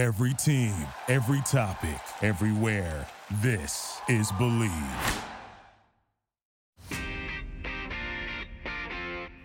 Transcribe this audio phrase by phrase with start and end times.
[0.00, 0.72] Every team,
[1.08, 3.06] every topic, everywhere.
[3.42, 4.72] This is Believe.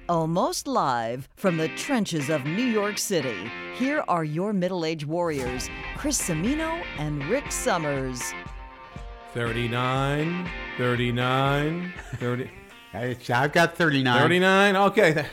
[0.08, 5.68] Almost live from the trenches of New York City, here are your middle aged warriors,
[5.98, 8.22] Chris Cimino and Rick Summers.
[9.34, 12.65] 39, 39, 30, I-
[12.96, 14.20] I've got 39.
[14.22, 14.76] 39.
[14.76, 15.26] Okay.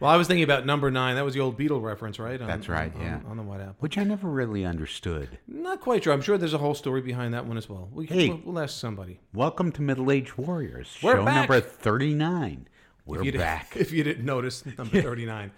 [0.00, 1.14] Well, I was thinking about number nine.
[1.16, 2.40] That was the old Beatle reference, right?
[2.40, 3.20] On- That's right, on- yeah.
[3.28, 3.76] On, the White Album.
[3.78, 5.38] Which I never really understood.
[5.46, 6.12] Not quite sure.
[6.12, 7.88] I'm sure there's a whole story behind that one as well.
[7.92, 8.28] We, Hey.
[8.28, 9.20] we'll, we'll ask somebody.
[9.34, 10.96] Welcome to Middle Age Warriors.
[11.02, 11.48] We're show back.
[11.48, 12.68] number 39.
[13.06, 13.72] We're If back.
[13.76, 15.50] If you didn't notice, number 39.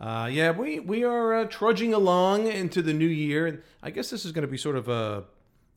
[0.00, 3.62] Uh, yeah, we, we are uh, trudging along into the new year.
[3.82, 5.24] I guess this is going to be sort of a.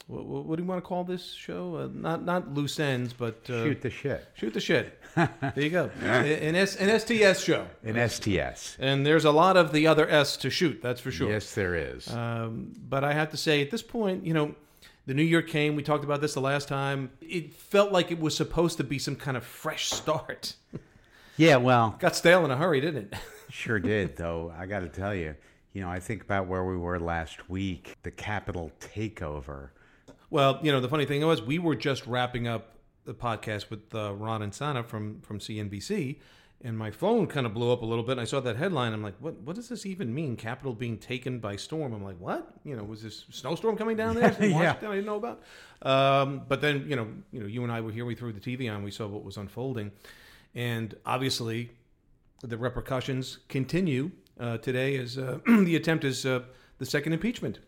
[0.09, 1.75] What, what do you want to call this show?
[1.75, 4.27] Uh, not not loose ends, but uh, Shoot the shit.
[4.33, 4.99] shoot the shit.
[5.15, 5.91] there you go.
[6.01, 7.67] An, S, an STS show.
[7.83, 8.75] An STS.
[8.79, 11.29] And there's a lot of the other S to shoot, that's for sure.
[11.29, 12.11] Yes, there is.
[12.11, 14.55] Um, but I have to say, at this point, you know,
[15.05, 15.75] the new year came.
[15.75, 17.11] We talked about this the last time.
[17.21, 20.55] It felt like it was supposed to be some kind of fresh start.
[21.37, 23.19] yeah, well, Got stale in a hurry, didn't it?
[23.51, 24.51] sure did, though.
[24.57, 25.35] I got to tell you,
[25.73, 29.69] you know, I think about where we were last week, the Capitol takeover.
[30.29, 33.93] Well, you know, the funny thing was, we were just wrapping up the podcast with
[33.95, 36.19] uh, Ron and Sana from from CNBC.
[36.61, 38.13] And my phone kind of blew up a little bit.
[38.13, 38.91] And I saw that headline.
[38.91, 39.35] I'm like, what?
[39.41, 40.35] What does this even mean?
[40.35, 41.93] Capitol being taken by storm.
[41.93, 42.51] I'm like, what?
[42.65, 44.35] You know, was this snowstorm coming down there?
[44.41, 44.53] Yeah.
[44.53, 45.41] Washington I didn't know about.
[45.81, 48.05] Um, but then, you know, you know, you and I were here.
[48.05, 48.83] We threw the TV on.
[48.83, 49.91] We saw what was unfolding,
[50.53, 51.71] and obviously,
[52.41, 54.11] the repercussions continue.
[54.37, 56.41] Uh, today is uh, the attempt is uh,
[56.77, 57.59] the second impeachment,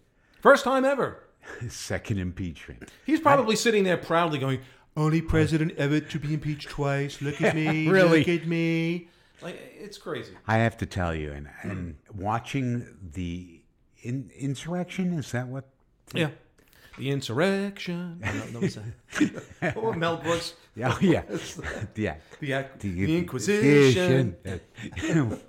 [0.42, 1.24] first time ever.
[1.70, 2.90] Second impeachment.
[3.06, 4.60] He's probably sitting there proudly going,
[4.96, 7.22] "Only president ever to be impeached twice.
[7.22, 8.20] Look at me, Really?
[8.20, 9.10] look at me."
[9.42, 10.34] Like it's crazy.
[10.48, 13.62] I have to tell you, and, and watching the
[14.04, 15.66] in, insurrection, is that what?
[16.14, 16.30] Yeah,
[16.98, 18.20] the insurrection.
[18.20, 18.76] No, no, no, what's
[19.62, 19.76] that?
[19.78, 20.54] oh, Mel Brooks.
[20.76, 21.24] Yeah, oh, yeah.
[21.96, 22.16] yeah.
[22.40, 24.36] The, ac- the Inquisition.
[24.46, 25.40] Inquisition.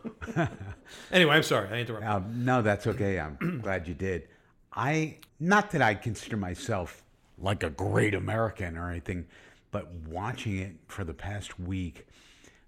[1.10, 1.68] Anyway, I'm sorry.
[1.68, 2.10] I interrupted.
[2.10, 3.20] Um, no, that's okay.
[3.20, 4.28] I'm glad you did.
[4.72, 7.02] I not that I consider myself
[7.36, 9.26] like a great American or anything,
[9.72, 12.06] but watching it for the past week,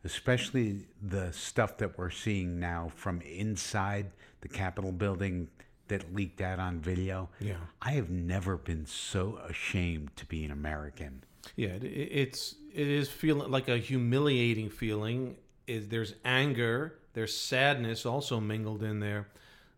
[0.02, 5.48] especially the stuff that we're seeing now from inside the Capitol building
[5.86, 7.28] that leaked out on video.
[7.38, 7.54] Yeah.
[7.80, 11.22] I have never been so ashamed to be an American.
[11.54, 15.36] Yeah, it, it's it is feeling like a humiliating feeling.
[15.68, 19.28] Is there's anger, there's sadness also mingled in there,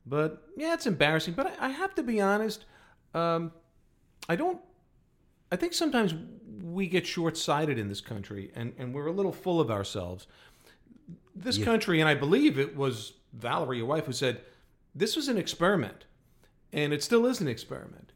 [0.07, 1.35] but yeah, it's embarrassing.
[1.35, 2.65] But I, I have to be honest.
[3.15, 3.53] Um,
[4.29, 4.61] I don't.
[5.51, 6.15] I think sometimes
[6.63, 10.27] we get short-sighted in this country, and and we're a little full of ourselves.
[11.35, 14.41] This country, and I believe it was Valerie, your wife, who said
[14.95, 16.07] this was an experiment,
[16.73, 18.13] and it still is an experiment.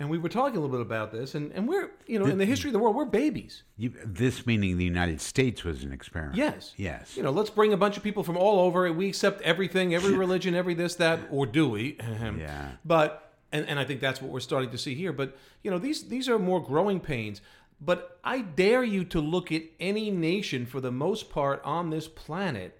[0.00, 2.36] And we were talking a little bit about this, and, and we're, you know, in
[2.36, 3.62] the history of the world, we're babies.
[3.76, 6.36] You, this meaning the United States was an experiment.
[6.36, 6.74] Yes.
[6.76, 7.16] Yes.
[7.16, 8.86] You know, let's bring a bunch of people from all over.
[8.86, 11.96] And we accept everything, every religion, every this, that, or do we?
[12.36, 12.72] Yeah.
[12.84, 13.23] But
[13.54, 15.12] and, and I think that's what we're starting to see here.
[15.12, 17.40] But you know, these these are more growing pains.
[17.80, 22.08] But I dare you to look at any nation for the most part on this
[22.08, 22.78] planet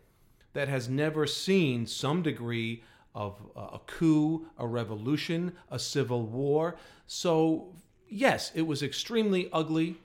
[0.52, 2.82] that has never seen some degree
[3.14, 6.76] of uh, a coup, a revolution, a civil war.
[7.06, 7.74] So,
[8.08, 9.96] yes, it was extremely ugly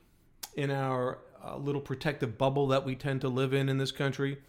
[0.56, 4.40] in our uh, little protective bubble that we tend to live in in this country.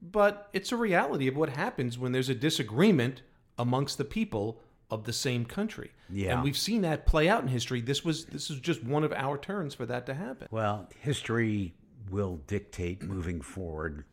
[0.00, 3.22] But it's a reality of what happens when there's a disagreement
[3.58, 4.60] amongst the people
[4.90, 5.90] of the same country.
[6.10, 6.34] Yeah.
[6.34, 7.80] And we've seen that play out in history.
[7.80, 10.48] This was this is just one of our turns for that to happen.
[10.50, 11.74] Well, history
[12.10, 14.04] will dictate moving forward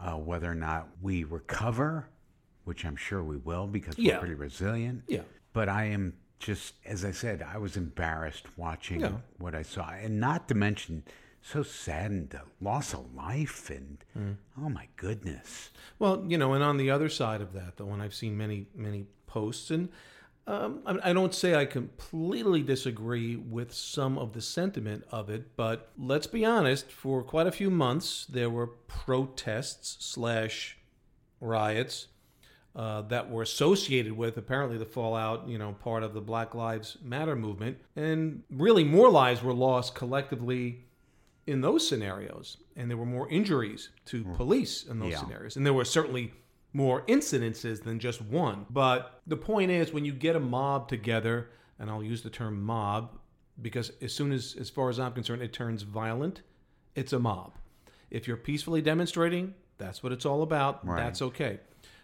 [0.00, 2.08] uh, whether or not we recover,
[2.64, 5.04] which I'm sure we will because we're pretty resilient.
[5.06, 5.22] Yeah.
[5.52, 9.12] But I am just, as I said, I was embarrassed watching Yeah.
[9.38, 11.04] what I saw, and not to mention,
[11.40, 14.36] so saddened the loss of life and Mm.
[14.60, 15.70] oh my goodness.
[16.00, 18.66] Well, you know, and on the other side of that, though, and I've seen many,
[18.74, 19.88] many posts, and
[20.46, 25.56] um, I, I don't say I completely disagree with some of the sentiment of it,
[25.56, 30.76] but let's be honest, for quite a few months, there were protests slash
[31.40, 32.08] riots
[32.74, 36.98] uh, that were associated with apparently the fallout, you know, part of the Black Lives
[37.02, 37.78] Matter movement.
[37.96, 40.84] And really, more lives were lost collectively
[41.46, 45.20] in those scenarios, and there were more injuries to police in those Yeah.
[45.20, 46.32] scenarios, and there were certainly
[46.76, 48.66] more incidences than just one.
[48.68, 52.62] But the point is, when you get a mob together, and I'll use the term
[52.62, 53.18] mob
[53.62, 56.42] because as soon as, as far as I'm concerned, it turns violent,
[56.94, 57.54] it's a mob.
[58.10, 60.86] If you're peacefully demonstrating, that's what it's all about.
[60.86, 60.98] Right.
[60.98, 61.60] That's okay.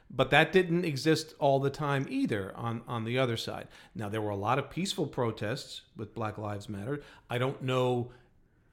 [0.09, 3.69] But that didn't exist all the time either on, on the other side.
[3.95, 7.03] Now, there were a lot of peaceful protests with Black Lives Matter.
[7.29, 8.11] I don't know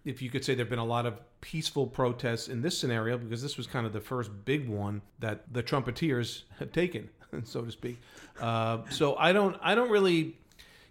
[0.05, 3.17] if you could say there have been a lot of peaceful protests in this scenario
[3.17, 7.09] because this was kind of the first big one that the Trumpeteers had taken,
[7.43, 7.99] so to speak.
[8.39, 10.37] Uh, so I don't, I don't really,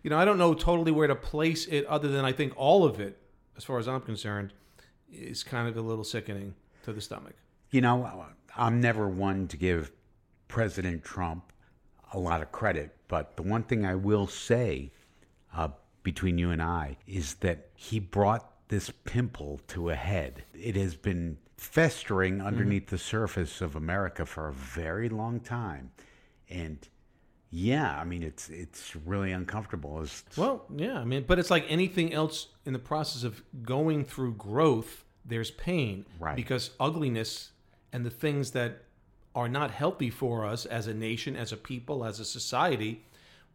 [0.02, 2.84] you know, I don't know totally where to place it, other than I think all
[2.84, 3.18] of it,
[3.56, 4.52] as far as I'm concerned,
[5.12, 6.54] is kind of a little sickening
[6.84, 7.34] to the stomach.
[7.70, 8.26] You know,
[8.56, 9.90] I'm never one to give
[10.48, 11.52] President Trump
[12.12, 14.92] a lot of credit, but the one thing I will say
[15.54, 15.68] uh,
[16.02, 20.44] between you and I is that he brought this pimple to a head.
[20.54, 22.96] It has been festering underneath mm-hmm.
[22.96, 25.90] the surface of America for a very long time.
[26.48, 26.86] And
[27.50, 30.02] yeah, I mean it's it's really uncomfortable.
[30.02, 34.04] It's, well, yeah, I mean, but it's like anything else in the process of going
[34.04, 36.04] through growth, there's pain.
[36.20, 36.36] Right.
[36.36, 37.52] Because ugliness
[37.92, 38.84] and the things that
[39.34, 43.04] are not healthy for us as a nation, as a people, as a society,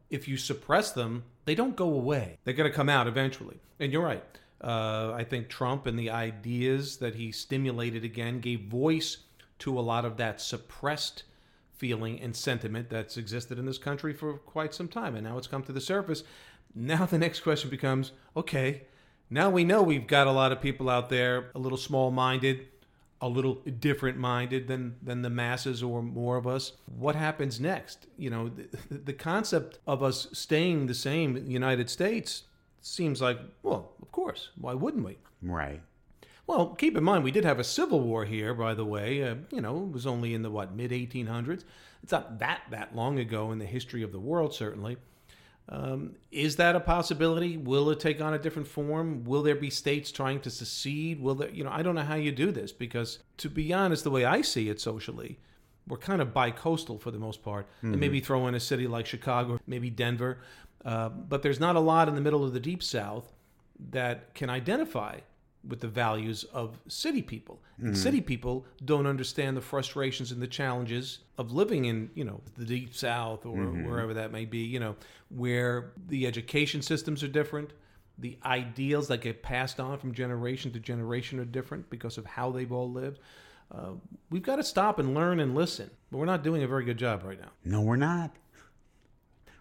[0.09, 2.37] if you suppress them, they don't go away.
[2.43, 3.59] They're going to come out eventually.
[3.79, 4.23] And you're right.
[4.63, 9.17] Uh, I think Trump and the ideas that he stimulated again gave voice
[9.59, 11.23] to a lot of that suppressed
[11.73, 15.15] feeling and sentiment that's existed in this country for quite some time.
[15.15, 16.23] And now it's come to the surface.
[16.73, 18.83] Now the next question becomes okay,
[19.29, 22.67] now we know we've got a lot of people out there a little small minded,
[23.19, 26.73] a little different minded than than the masses or more of us.
[26.85, 28.07] What happens next?
[28.17, 32.43] You know, the, the concept of us staying the same in the United States
[32.83, 34.49] seems like, well, of course.
[34.59, 35.17] Why wouldn't we?
[35.41, 35.81] Right.
[36.45, 39.23] Well, keep in mind, we did have a civil war here, by the way.
[39.23, 41.63] Uh, you know, it was only in the, what, mid 1800s.
[42.03, 44.97] It's not that, that long ago in the history of the world, certainly.
[45.69, 47.55] Um, is that a possibility?
[47.55, 49.23] Will it take on a different form?
[49.23, 51.21] Will there be states trying to secede?
[51.21, 54.03] Will there, you know, I don't know how you do this because, to be honest,
[54.03, 55.39] the way I see it socially,
[55.87, 57.93] we're kind of bi-coastal for the most part, mm-hmm.
[57.93, 60.39] and maybe throw in a city like Chicago, maybe Denver,
[60.85, 63.31] uh, but there's not a lot in the middle of the deep south
[63.91, 65.19] that can identify
[65.67, 67.61] with the values of city people.
[67.79, 67.93] Mm-hmm.
[67.93, 72.65] City people don't understand the frustrations and the challenges of living in, you know, the
[72.65, 73.89] deep south or mm-hmm.
[73.89, 74.95] wherever that may be, you know,
[75.29, 77.71] where the education systems are different,
[78.17, 82.51] the ideals that get passed on from generation to generation are different because of how
[82.51, 83.19] they've all lived.
[83.73, 83.91] Uh,
[84.29, 86.97] we've got to stop and learn and listen, but we're not doing a very good
[86.97, 87.49] job right now.
[87.63, 88.35] No, we're not.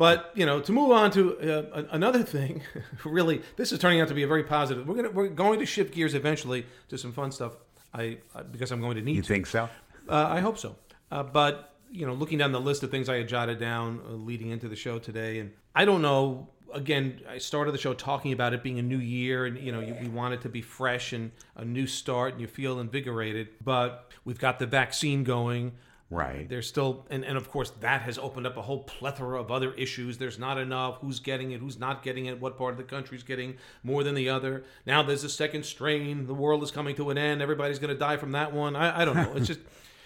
[0.03, 2.63] But you know, to move on to uh, another thing,
[3.05, 4.89] really, this is turning out to be a very positive.
[4.89, 7.53] We're gonna we're going to shift gears eventually to some fun stuff.
[7.95, 8.19] I
[8.51, 9.15] because I'm going to need.
[9.15, 9.29] You to.
[9.29, 9.69] think so?
[10.09, 10.75] Uh, I hope so.
[11.13, 14.15] Uh, but you know, looking down the list of things I had jotted down uh,
[14.15, 16.49] leading into the show today, and I don't know.
[16.75, 19.79] Again, I started the show talking about it being a new year, and you know,
[19.79, 23.51] you, we want it to be fresh and a new start, and you feel invigorated.
[23.65, 25.71] But we've got the vaccine going.
[26.13, 26.47] Right.
[26.47, 29.73] There's still, and, and of course, that has opened up a whole plethora of other
[29.73, 30.19] issues.
[30.19, 30.99] There's not enough.
[31.01, 31.61] Who's getting it?
[31.61, 32.39] Who's not getting it?
[32.39, 34.65] What part of the country's getting more than the other?
[34.85, 36.27] Now there's a second strain.
[36.27, 37.41] The world is coming to an end.
[37.41, 38.77] Everybody's going to die from that one.
[38.77, 39.33] I, I don't know.
[39.37, 39.61] It's just,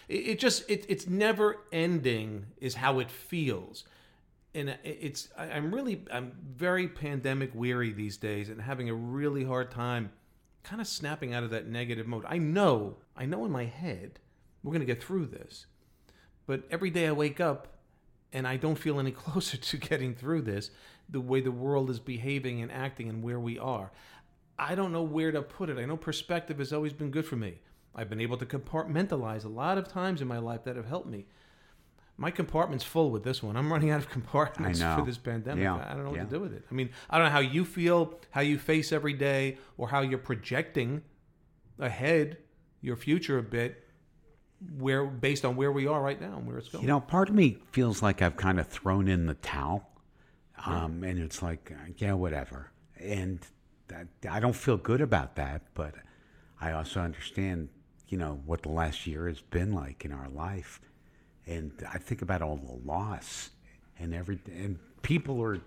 [0.08, 3.82] it, it, just, it, it's never ending, is how it feels.
[4.54, 9.72] And it's, I'm really, I'm very pandemic weary these days and having a really hard
[9.72, 10.12] time
[10.62, 12.24] kind of snapping out of that negative mode.
[12.28, 14.20] I know, I know in my head,
[14.62, 15.66] we're going to get through this
[16.46, 17.68] but every day I wake up
[18.32, 20.70] and I don't feel any closer to getting through this,
[21.08, 23.92] the way the world is behaving and acting and where we are.
[24.58, 25.78] I don't know where to put it.
[25.78, 27.60] I know perspective has always been good for me.
[27.94, 31.08] I've been able to compartmentalize a lot of times in my life that have helped
[31.08, 31.26] me.
[32.18, 33.56] My compartment's full with this one.
[33.56, 35.64] I'm running out of compartments for this pandemic.
[35.64, 35.76] Yeah.
[35.76, 36.24] I don't know what yeah.
[36.24, 36.64] to do with it.
[36.70, 40.00] I mean, I don't know how you feel, how you face every day, or how
[40.00, 41.02] you're projecting
[41.78, 42.38] ahead
[42.80, 43.85] your future a bit
[44.78, 46.82] where based on where we are right now and where it's going.
[46.82, 49.88] You know, part of me feels like I've kind of thrown in the towel,
[50.64, 52.70] um, and it's like, yeah, whatever.
[52.98, 53.40] And
[53.88, 55.94] that, I don't feel good about that, but
[56.60, 57.68] I also understand,
[58.08, 60.80] you know, what the last year has been like in our life,
[61.46, 63.50] and I think about all the loss
[63.98, 65.60] and every and people are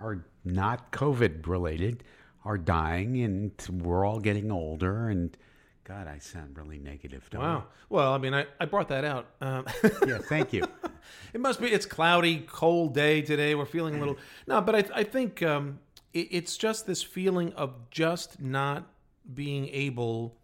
[0.00, 2.04] are not COVID related,
[2.44, 3.52] are dying, and
[3.82, 5.36] we're all getting older and
[5.84, 7.28] God, I sound really negative.
[7.30, 7.58] Don't wow.
[7.58, 7.62] I?
[7.90, 9.26] Well, I mean, I, I brought that out.
[9.42, 9.66] Um,
[10.06, 10.64] yeah, thank you.
[11.34, 11.66] it must be.
[11.66, 13.54] It's cloudy, cold day today.
[13.54, 14.16] We're feeling a little.
[14.46, 15.78] No, but I, I think um,
[16.14, 18.86] it, it's just this feeling of just not
[19.34, 20.36] being able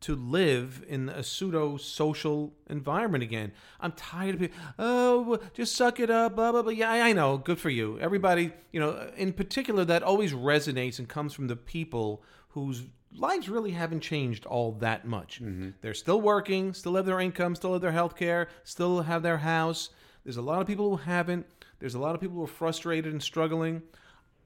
[0.00, 3.52] to live in a pseudo social environment again.
[3.80, 4.52] I'm tired of it.
[4.78, 6.36] Oh, just suck it up.
[6.36, 6.72] Blah blah blah.
[6.72, 7.38] Yeah, I, I know.
[7.38, 7.98] Good for you.
[8.00, 13.48] Everybody, you know, in particular, that always resonates and comes from the people whose lives
[13.48, 15.42] really haven't changed all that much.
[15.42, 15.70] Mm-hmm.
[15.80, 19.38] They're still working, still have their income, still have their health care, still have their
[19.38, 19.90] house.
[20.24, 21.46] There's a lot of people who haven't.
[21.80, 23.82] There's a lot of people who are frustrated and struggling.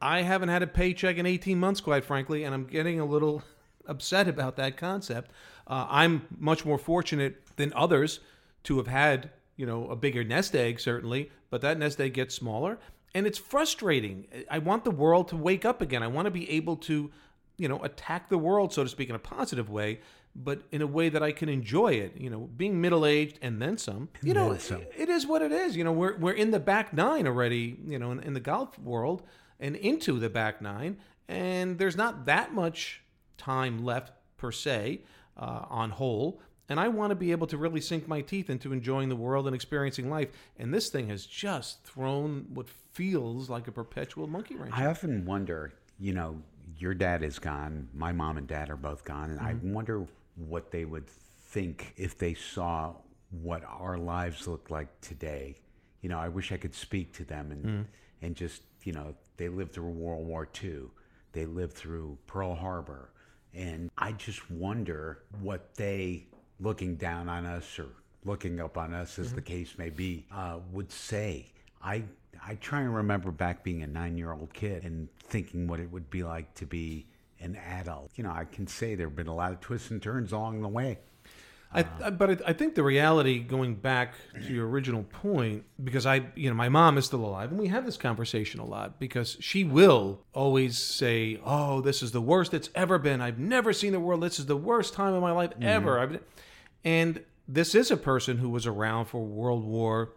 [0.00, 3.42] I haven't had a paycheck in 18 months, quite frankly, and I'm getting a little
[3.86, 5.30] upset about that concept.
[5.66, 8.20] Uh, I'm much more fortunate than others
[8.64, 12.34] to have had, you know, a bigger nest egg, certainly, but that nest egg gets
[12.34, 12.78] smaller,
[13.14, 14.26] and it's frustrating.
[14.50, 16.02] I want the world to wake up again.
[16.02, 17.10] I want to be able to,
[17.58, 20.00] you know, attack the world, so to speak, in a positive way,
[20.34, 22.16] but in a way that I can enjoy it.
[22.16, 24.08] You know, being middle aged and then some.
[24.22, 24.82] You know, some.
[24.96, 25.76] it is what it is.
[25.76, 27.76] You know, we're we're in the back nine already.
[27.86, 29.22] You know, in, in the golf world
[29.60, 30.96] and into the back nine,
[31.28, 33.01] and there's not that much
[33.38, 35.02] time left per se
[35.36, 36.40] uh, on whole.
[36.68, 39.46] And I want to be able to really sink my teeth into enjoying the world
[39.46, 40.28] and experiencing life.
[40.58, 44.72] And this thing has just thrown what feels like a perpetual monkey wrench.
[44.74, 46.40] I often wonder, you know,
[46.78, 50.70] your dad is gone, my mom and dad are both gone, and I wonder what
[50.70, 52.94] they would think if they saw
[53.30, 55.56] what our lives look like today.
[56.00, 57.86] You know, I wish I could speak to them and
[58.22, 60.82] and just, you know, they lived through World War II.
[61.32, 63.10] They lived through Pearl Harbor.
[63.54, 66.26] And I just wonder what they
[66.60, 67.88] looking down on us or
[68.24, 71.46] looking up on us as the case may be uh, would say.
[71.82, 72.04] I
[72.44, 75.90] I try and remember back being a nine year old kid and thinking what it
[75.90, 77.06] would be like to be
[77.40, 78.10] an adult.
[78.14, 80.62] You know, I can say there have been a lot of twists and turns along
[80.62, 80.98] the way.
[81.74, 86.04] I, I, but I, I think the reality, going back to your original point, because
[86.06, 88.98] I, you know, my mom is still alive, and we have this conversation a lot
[88.98, 93.20] because she will always say, "Oh, this is the worst it's ever been.
[93.20, 94.22] I've never seen the world.
[94.22, 96.14] This is the worst time of my life ever." Mm-hmm.
[96.14, 96.22] I've,
[96.84, 100.12] and this is a person who was around for World War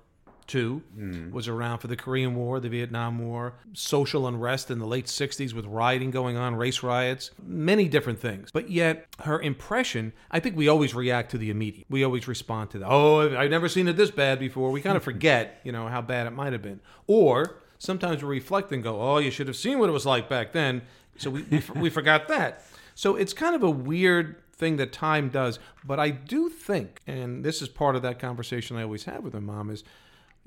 [0.54, 1.32] II, hmm.
[1.32, 5.54] was around for the Korean War, the Vietnam War, social unrest in the late 60s
[5.54, 8.52] with rioting going on, race riots, many different things.
[8.52, 11.88] But yet, her impression, I think we always react to the immediate.
[11.90, 12.88] We always respond to that.
[12.90, 14.72] Oh, I've never seen it this bad before.
[14.72, 16.80] We kind of forget, you know, how bad it might have been.
[17.08, 20.30] Or sometimes we reflect and go, oh, you should have seen what it was like
[20.30, 20.82] back then.
[21.18, 22.66] So we, we, we forgot that.
[22.94, 25.60] So it's kind of a weird thing that time does.
[25.84, 29.34] But I do think, and this is part of that conversation I always have with
[29.34, 29.84] my mom, is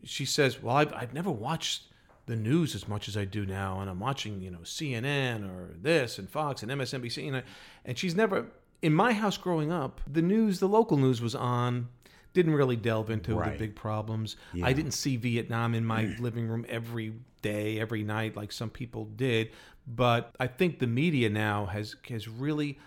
[0.05, 1.83] she says, "Well, I've, I've never watched
[2.27, 5.75] the news as much as I do now, and I'm watching, you know, CNN or
[5.81, 7.43] this and Fox and MSNBC, and, I,
[7.85, 8.47] and she's never
[8.83, 10.01] in my house growing up.
[10.07, 11.89] The news, the local news, was on."
[12.35, 13.53] Didn't really delve into Right.
[13.53, 14.37] the big problems.
[14.63, 19.07] I didn't see Vietnam in my living room every day, every night, like some people
[19.07, 19.51] did.
[19.87, 22.79] But I think the media now has has really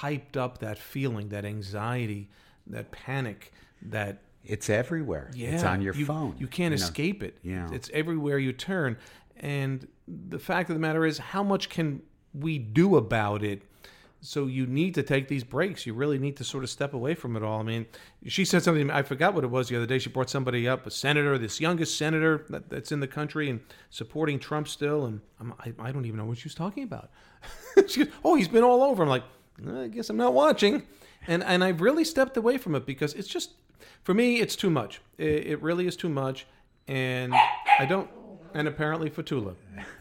[0.00, 2.28] hyped up that feeling, that anxiety,
[2.66, 5.30] that panic, that It's everywhere.
[5.34, 6.34] yeah, it's on your you, phone.
[6.38, 6.82] You can't know.
[6.82, 7.38] escape it.
[7.42, 7.68] Yeah.
[7.72, 8.96] It's everywhere you turn.
[9.36, 12.02] And the fact of the matter is, how much can
[12.34, 13.62] we do about it?
[14.20, 15.86] So you need to take these breaks.
[15.86, 17.60] You really need to sort of step away from it all.
[17.60, 17.86] I mean,
[18.26, 18.90] she said something.
[18.90, 20.00] I forgot what it was the other day.
[20.00, 23.60] She brought somebody up, a senator, this youngest senator that, that's in the country and
[23.90, 25.04] supporting Trump still.
[25.06, 27.10] And I'm, I, I don't even know what she was talking about.
[27.86, 29.22] she goes, "Oh, he's been all over." I'm like,
[29.68, 30.82] I guess I'm not watching.
[31.28, 33.52] And and I've really stepped away from it because it's just
[34.02, 35.00] for me, it's too much.
[35.18, 36.46] It, it really is too much,
[36.86, 37.34] and
[37.78, 38.08] I don't.
[38.54, 39.54] And apparently for Tula,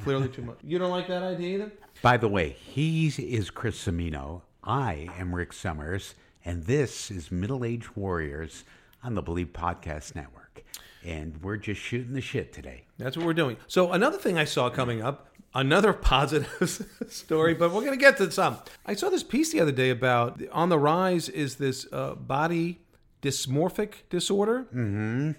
[0.04, 0.58] clearly too much.
[0.64, 1.72] You don't like that idea either.
[2.02, 4.42] By the way, he is Chris Cimino.
[4.64, 8.64] I am Rick Summers, and this is Middle Age Warriors
[9.04, 10.64] on the Believe Podcast Network.
[11.06, 12.84] And we're just shooting the shit today.
[12.98, 13.58] That's what we're doing.
[13.68, 18.18] So another thing I saw coming up, another positive story, but we're going to get
[18.18, 18.58] to some.
[18.86, 22.80] I saw this piece the other day about on the rise is this uh, body
[23.28, 25.32] dysmorphic disorder, mm-hmm.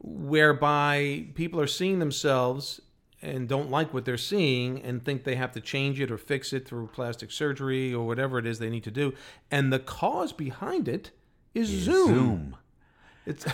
[0.00, 2.80] whereby people are seeing themselves
[3.22, 6.52] and don't like what they're seeing and think they have to change it or fix
[6.52, 9.12] it through plastic surgery or whatever it is they need to do.
[9.50, 11.10] And the cause behind it
[11.54, 12.06] is Zoom.
[12.06, 12.56] Zoom.
[13.26, 13.44] It's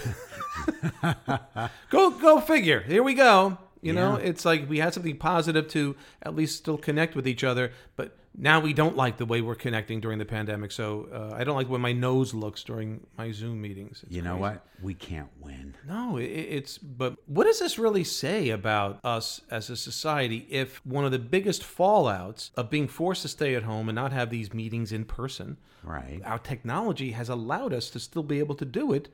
[1.90, 2.80] go go figure.
[2.80, 3.58] Here we go.
[3.83, 7.45] You know, it's like we had something positive to at least still connect with each
[7.45, 10.71] other, but now we don't like the way we're connecting during the pandemic.
[10.73, 14.02] So uh, I don't like when my nose looks during my Zoom meetings.
[14.04, 14.40] It's You know crazy.
[14.42, 14.66] what?
[14.83, 15.75] We can't win.
[15.87, 20.85] No, it, it's but what does this really say about us as a society if
[20.85, 24.30] one of the biggest fallouts of being forced to stay at home and not have
[24.30, 26.21] these meetings in person, Right.
[26.25, 29.09] our technology has allowed us to still be able to do it.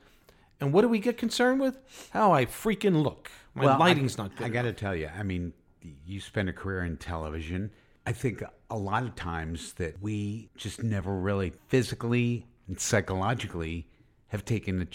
[0.60, 1.78] And what do we get concerned with?
[2.10, 3.30] How I freaking look.
[3.54, 4.44] My Well, I- lighting's not good.
[4.46, 5.52] I got to tell you, I mean,
[6.06, 7.70] you spent a career in television.
[8.06, 13.86] I think a lot of times that we just never really physically and psychologically
[14.28, 14.88] have taken the,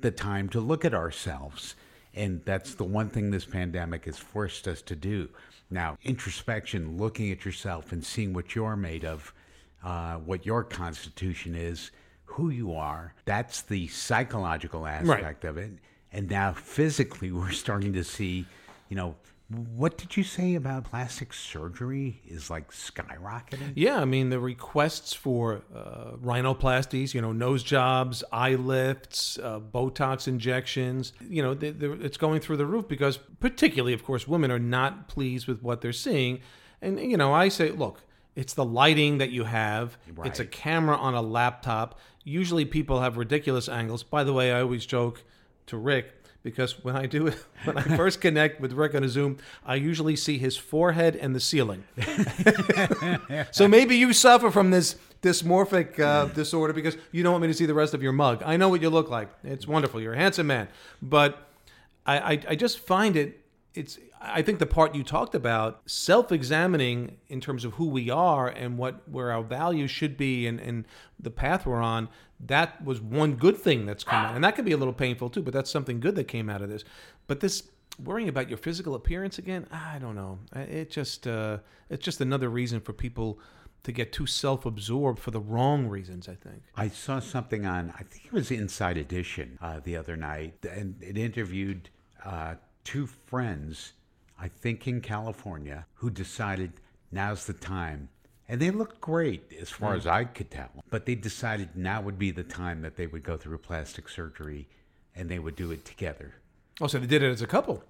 [0.00, 1.74] the time to look at ourselves.
[2.14, 5.30] And that's the one thing this pandemic has forced us to do.
[5.70, 9.32] Now, introspection, looking at yourself and seeing what you're made of,
[9.82, 11.90] uh, what your constitution is,
[12.26, 15.72] who you are, that's the psychological aspect of it.
[16.12, 18.46] And now, physically, we're starting to see,
[18.88, 19.16] you know,
[19.74, 23.72] what did you say about plastic surgery is like skyrocketing?
[23.74, 29.60] Yeah, I mean the requests for uh, rhinoplasties, you know, nose jobs, eye lifts, uh,
[29.60, 34.50] Botox injections, you know, they, it's going through the roof because, particularly, of course, women
[34.50, 36.40] are not pleased with what they're seeing,
[36.80, 38.02] and you know, I say, look,
[38.34, 39.98] it's the lighting that you have.
[40.24, 41.98] It's a camera on a laptop.
[42.24, 44.02] Usually, people have ridiculous angles.
[44.02, 45.22] By the way, I always joke
[45.72, 46.12] to Rick
[46.42, 49.76] because when I do it, when I first connect with Rick on a Zoom, I
[49.76, 51.84] usually see his forehead and the ceiling.
[53.50, 57.54] so maybe you suffer from this dysmorphic uh, disorder because you don't want me to
[57.54, 58.42] see the rest of your mug.
[58.44, 59.30] I know what you look like.
[59.44, 60.00] It's wonderful.
[60.00, 60.68] You're a handsome man,
[61.00, 61.48] but
[62.04, 63.40] I, I, I just find it.
[63.74, 63.98] It's.
[64.24, 68.78] I think the part you talked about, self-examining in terms of who we are and
[68.78, 70.84] what where our values should be, and, and
[71.18, 72.08] the path we're on.
[72.46, 75.30] That was one good thing that's come out, and that can be a little painful
[75.30, 75.42] too.
[75.42, 76.84] But that's something good that came out of this.
[77.26, 77.64] But this
[78.02, 80.38] worrying about your physical appearance again, I don't know.
[80.54, 81.58] It just uh,
[81.88, 83.38] it's just another reason for people
[83.84, 86.28] to get too self-absorbed for the wrong reasons.
[86.28, 86.62] I think.
[86.76, 90.96] I saw something on, I think it was Inside Edition uh, the other night, and
[91.00, 91.90] it interviewed
[92.24, 93.92] uh, two friends,
[94.38, 96.74] I think in California, who decided
[97.10, 98.08] now's the time.
[98.48, 102.18] And they looked great as far as I could tell, but they decided now would
[102.18, 104.68] be the time that they would go through plastic surgery
[105.14, 106.34] and they would do it together.
[106.80, 107.82] Oh, so they did it as a couple,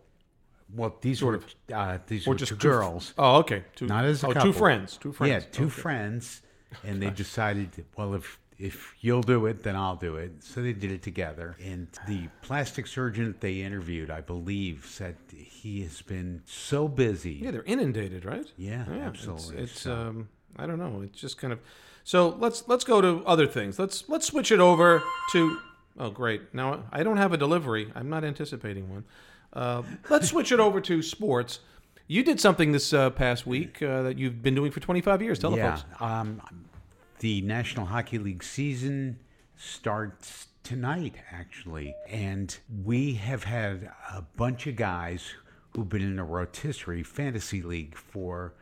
[0.75, 3.15] Well, these Sort were uh, these were just two two f- girls.
[3.19, 3.65] Oh, okay.
[3.77, 4.53] Two, not as a oh, couple.
[4.53, 4.97] two friends.
[4.99, 5.31] Two friends.
[5.45, 5.71] Yeah, two Okay.
[5.71, 6.43] friends,
[6.85, 10.45] and they decided, well, if if you'll do it, then I'll do it.
[10.45, 11.57] So they did it together.
[11.65, 17.33] And the plastic surgeon that they interviewed, I believe, said he has been so busy.
[17.43, 18.47] Yeah, they're inundated, right?
[18.57, 19.63] Yeah, it's- absolutely.
[19.65, 21.03] It's, So- um, I don't know.
[21.03, 21.61] It's just kind of.
[22.05, 23.79] So let's let's go to other things.
[23.79, 25.59] Let's let's switch it over to.
[25.99, 26.55] Oh, great!
[26.55, 27.93] Now I don't have a delivery.
[27.95, 29.05] I'm not anticipating one.
[29.53, 31.61] Uh, let's switch it over to sports.
[32.07, 35.39] You did something this uh, past week uh, that you've been doing for 25 years.
[35.39, 35.77] Tell the yeah.
[35.77, 36.01] folks.
[36.01, 36.43] Um,
[37.21, 39.19] the National Hockey League season
[39.57, 45.35] starts tonight, actually, and we have had a bunch of guys
[45.71, 48.55] who've been in a rotisserie fantasy league for,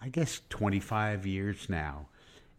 [0.00, 2.06] I guess, 25 years now.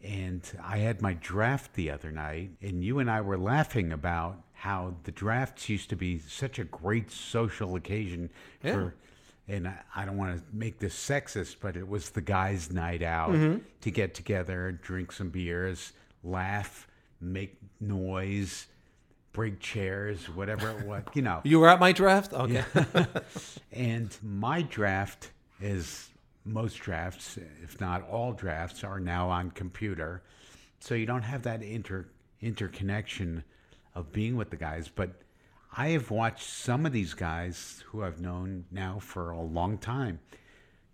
[0.04, 4.42] And I had my draft the other night, and you and I were laughing about
[4.54, 8.30] how the drafts used to be such a great social occasion
[8.64, 8.74] Yeah.
[8.74, 8.96] for
[9.50, 13.30] and I, don't want to make this sexist, but it was the guys' night out
[13.32, 13.60] Mm-hmm.
[13.80, 16.86] to get together, drink some beers, laugh,
[17.22, 18.68] make noise,
[19.32, 21.40] break chairs, whatever it was, you know.
[21.46, 22.34] You were at my draft.
[22.34, 22.64] Okay.
[23.72, 26.10] And my draft is
[26.48, 30.24] most drafts, if not all drafts, are now on computer,
[30.80, 32.08] so you don't have that inter
[32.42, 33.44] interconnection
[33.96, 34.88] of being with the guys.
[34.88, 35.10] But
[35.76, 40.20] I have watched some of these guys who I've known now for a long time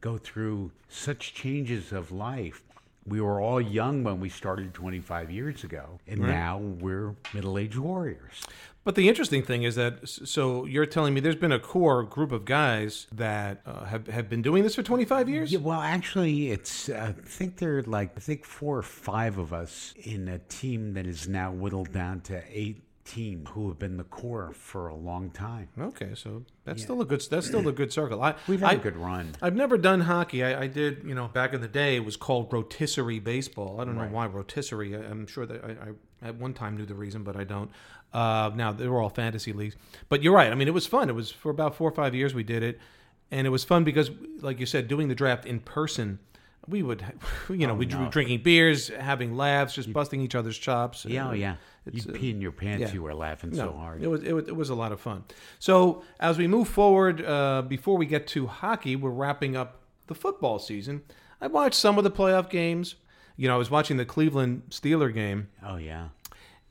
[0.02, 2.64] go through such changes of life.
[3.06, 7.78] We were all young when we started 25 years ago, and now we're middle aged
[7.78, 8.46] warriors.
[8.86, 12.34] But the interesting thing is that, so you're telling me there's been a core group
[12.34, 15.54] of guys that uh, have, have been doing this for 25 years?
[15.54, 19.38] Yeah, well, actually, it's uh, I think there are like I think four or five
[19.38, 23.78] of us in a team that is now whittled down to eight teams who have
[23.78, 25.68] been the core for a long time.
[25.80, 28.22] Okay, so that's still a good that's still a good circle.
[28.24, 29.36] I, We've had I- a good run.
[29.42, 30.44] I've never done hockey.
[30.44, 33.82] I, I did, you know, back in the day, it was called rotisserie baseball.
[33.82, 34.96] I don't know why rotisserie.
[34.96, 37.70] I, I'm sure that I, I at one time knew the reason, but I don't.
[38.14, 39.76] Uh, now they were all fantasy leagues.
[40.08, 40.52] But you're right.
[40.52, 41.10] I mean, it was fun.
[41.10, 42.80] It was for about four or five years we did it,
[43.32, 46.20] and it was fun because, like you said, doing the draft in person.
[46.68, 47.04] We would,
[47.50, 51.06] you know, we were drinking beers, having laughs, just busting each other's chops.
[51.06, 51.56] Yeah, oh, yeah.
[51.92, 52.82] You uh, pee in your pants.
[52.82, 52.94] yeah.
[52.94, 54.02] You were laughing no, so hard.
[54.02, 55.26] It was, it was it was a lot of fun.
[55.60, 60.16] So as we move forward, uh, before we get to hockey, we're wrapping up the
[60.16, 61.02] football season.
[61.42, 62.96] I watched some of the playoff games.
[63.36, 66.10] You know, I was watching the Cleveland Steeler game, oh yeah.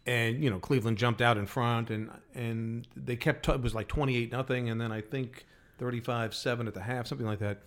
[0.07, 3.89] and you know Cleveland jumped out in front, and and they kept it was like
[3.89, 5.45] twenty eight nothing, and then I think
[5.79, 7.59] thirty five seven at the half, something like that.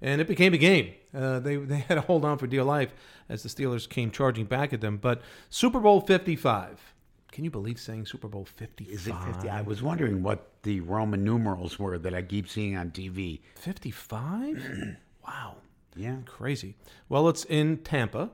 [0.00, 0.92] And it became a game.
[1.14, 2.92] Uh, they they had to hold on for dear life
[3.28, 4.96] as the Steelers came charging back at them.
[4.96, 6.80] But Super Bowl fifty five.
[7.32, 8.94] Can you believe saying Super Bowl fifty five?
[8.94, 9.48] Is it 50?
[9.50, 13.40] I was wondering what the Roman numerals were that I keep seeing on TV.
[13.56, 14.96] 55?
[15.26, 15.56] wow.
[15.94, 16.16] Yeah.
[16.26, 16.74] Crazy.
[17.08, 18.30] Well, it's in Tampa.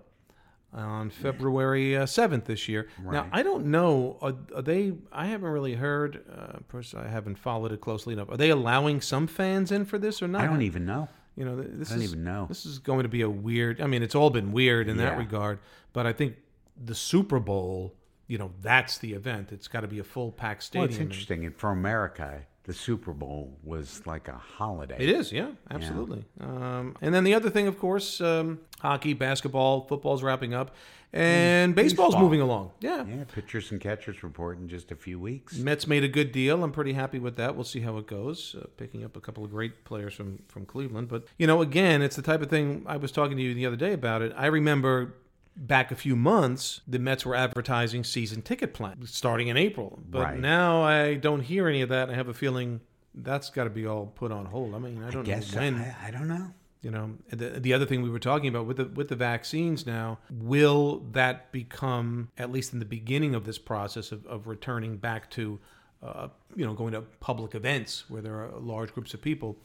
[0.72, 2.88] on February uh, seventh this year.
[3.02, 4.18] Now I don't know.
[4.22, 4.92] Are, are they?
[5.12, 6.24] I haven't really heard.
[6.30, 8.28] Uh, course, I haven't followed it closely enough.
[8.30, 10.40] Are they allowing some fans in for this or not?
[10.42, 11.08] I don't even know.
[11.36, 12.46] You know, this I don't is even know.
[12.48, 13.80] this is going to be a weird.
[13.80, 15.58] I mean, it's all been weird in that regard,
[15.92, 16.36] but I think
[16.82, 17.94] the Super Bowl.
[18.26, 19.52] You know, that's the event.
[19.52, 20.88] It's got to be a full packed stadium.
[20.88, 21.44] Well, it's interesting.
[21.44, 24.96] And for America, the Super Bowl was like a holiday.
[24.98, 26.24] It is, yeah, absolutely.
[26.40, 30.74] Um, and then the other thing, of course, um, hockey, basketball, football's wrapping up,
[31.12, 32.22] and baseball's baseball.
[32.22, 32.72] moving along.
[32.80, 33.04] Yeah.
[33.04, 35.58] Yeah, pitchers and catchers report in just a few weeks.
[35.58, 36.64] Mets made a good deal.
[36.64, 37.54] I'm pretty happy with that.
[37.54, 38.56] We'll see how it goes.
[38.58, 42.00] Uh, picking up a couple of great players from from Cleveland, but you know, again,
[42.00, 44.32] it's the type of thing I was talking to you the other day about it.
[44.36, 45.14] I remember
[45.56, 50.22] back a few months, the Mets were advertising season ticket plans starting in April, but
[50.22, 50.38] Right.
[50.38, 52.10] now I don't hear any of that.
[52.10, 52.80] I have a feeling
[53.14, 54.74] that's got to be all put on hold.
[54.74, 55.74] I mean, I don't Guess know when.
[55.76, 56.50] I, I don't know.
[56.82, 59.86] You know, the, the other thing we were talking about with the with the vaccines
[59.86, 64.98] now, will that become at least in the beginning of this process of, of returning
[64.98, 65.58] back to,
[66.02, 69.56] uh, you know, going to public events where there are large groups of people?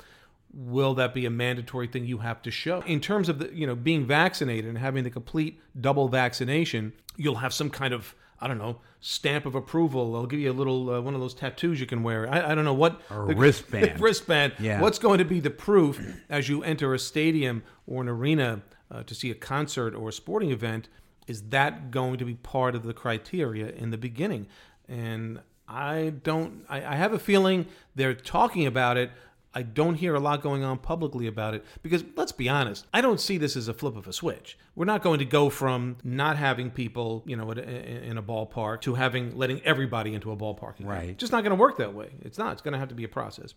[0.52, 3.68] Will that be a mandatory thing you have to show in terms of the you
[3.68, 6.94] know being vaccinated and having the complete double vaccination?
[7.18, 10.12] You'll have some kind of I don't know stamp of approval.
[10.14, 12.28] They'll give you a little uh, one of those tattoos you can wear.
[12.28, 14.00] I, I don't know what Or a wristband.
[14.02, 14.54] wristband.
[14.60, 14.82] Yeah.
[14.82, 19.04] What's going to be the proof as you enter a stadium or an arena uh,
[19.04, 20.90] to see a concert or a sporting event?
[21.28, 24.48] Is that going to be part of the criteria in the beginning?
[24.88, 26.66] And I don't.
[26.68, 29.12] I, I have a feeling they're talking about it.
[29.54, 33.02] I don't hear a lot going on publicly about it because let's be honest, I
[33.02, 34.58] don't see this as a flip of a switch.
[34.76, 38.94] We're not going to go from not having people, you know, in a ballpark to
[38.94, 40.80] having letting everybody into a ballpark.
[40.80, 40.88] again.
[40.88, 41.18] Right.
[41.18, 42.12] Just not going to work that way.
[42.22, 42.54] It's not.
[42.54, 43.56] It's going to have to be a process.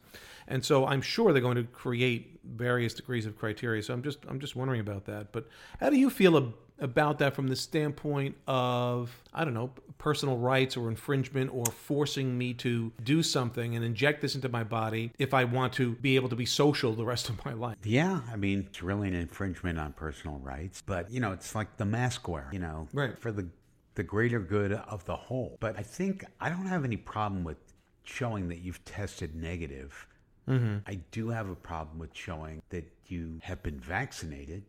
[0.48, 3.82] And so I'm sure they're going to create various degrees of criteria.
[3.82, 5.30] So I'm just I'm just wondering about that.
[5.30, 5.46] But
[5.78, 6.36] how do you feel
[6.78, 12.36] about that from the standpoint of I don't know personal rights or infringement or forcing
[12.36, 16.16] me to do something and inject this into my body if I want to be
[16.16, 17.76] able to be social the rest of my life?
[17.84, 20.82] Yeah, I mean, it's really an infringement on personal rights.
[20.84, 23.16] But, you know, it's like the mask wear, you know, Right.
[23.16, 23.48] for the,
[23.94, 25.56] the greater good of the whole.
[25.60, 27.58] But I think I don't have any problem with
[28.02, 30.08] showing that you've tested negative.
[30.48, 30.78] Mm-hmm.
[30.84, 34.64] I do have a problem with showing that you have been vaccinated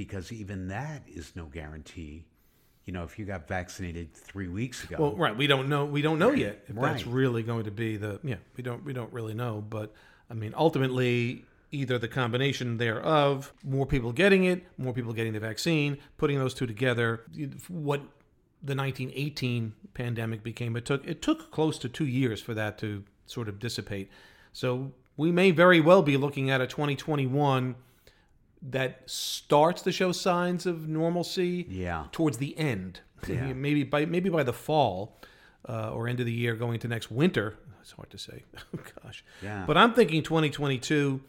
[0.00, 2.24] because even that is no guarantee.
[2.86, 5.36] You know, if you got vaccinated three weeks ago, Well, right.
[5.36, 5.84] We don't know.
[5.84, 8.18] We don't know yet if that's really going to be the.
[8.24, 8.82] Yeah, we don't.
[8.82, 9.62] We don't really know.
[9.68, 9.92] But
[10.30, 15.40] I mean, ultimately, either the combination thereof, more people getting it, more people getting the
[15.40, 17.20] vaccine, putting those two together,
[17.68, 18.00] what
[18.62, 20.76] the 1918 pandemic became.
[20.76, 24.08] It took it took close to two years for that to sort of dissipate.
[24.54, 27.74] So we may very well be looking at a 2021
[28.62, 32.04] that starts to show signs of normalcy Yeah.
[32.12, 33.52] towards the end Yeah.
[33.54, 35.18] maybe by maybe by the fall
[35.68, 38.44] uh, or end of the year going to next winter it's hard to say
[39.02, 39.64] gosh Yeah.
[39.66, 41.20] but i'm thinking 2022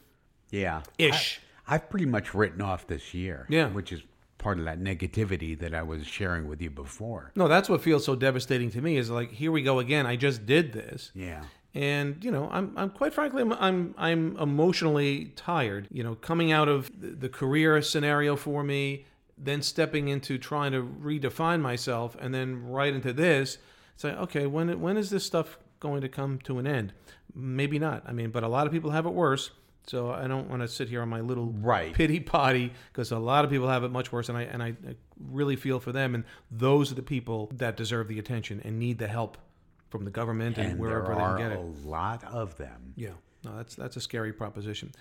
[0.51, 3.45] yeah, ish I, I've pretty much written off this year.
[3.49, 3.67] Yeah.
[3.69, 4.01] which is
[4.37, 7.31] part of that negativity that I was sharing with you before.
[7.35, 10.15] no that's what feels so devastating to me is like here we go again i
[10.17, 11.43] just did this Yeah.
[11.73, 16.51] And you know i'm, I'm quite frankly I'm, I'm i'm emotionally tired you know coming
[16.51, 19.05] out of the career scenario for me
[19.37, 23.57] then stepping into trying to redefine myself and then right into this
[23.93, 26.93] it's like okay when when is this stuff going to come to an end
[27.33, 29.51] maybe not i mean but a lot of people have it worse
[29.87, 31.93] so i don't want to sit here on my little Right.
[31.93, 34.75] pity potty because a lot of people have it much worse and i and I
[35.29, 38.97] really feel for them and those are the people that deserve the attention and need
[38.97, 39.37] the help
[39.91, 41.85] from the government and, And wherever they can get a it.
[41.85, 42.93] lot of them.
[42.95, 43.09] Yeah,
[43.43, 44.91] no, that's that's a scary proposition.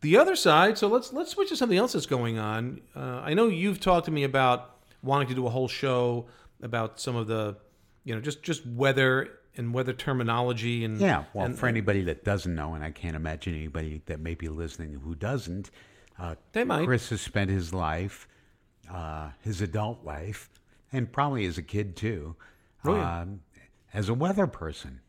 [0.00, 2.80] The other side, so let's let's switch to something else that's going on.
[2.96, 6.26] Uh, I know you've talked to me about wanting to do a whole show
[6.62, 7.56] about some of the,
[8.04, 12.24] you know, just just weather and weather terminology and Yeah, well, and, for anybody that
[12.24, 15.70] doesn't know, and I can't imagine anybody that may be listening who doesn't,
[16.18, 16.86] uh, They might.
[16.86, 18.28] Chris has spent his life,
[18.90, 20.48] uh, his adult life,
[20.92, 22.36] and probably as a kid too,
[22.84, 23.20] Oh, yeah.
[23.22, 23.40] um,
[23.94, 25.00] as a weather person.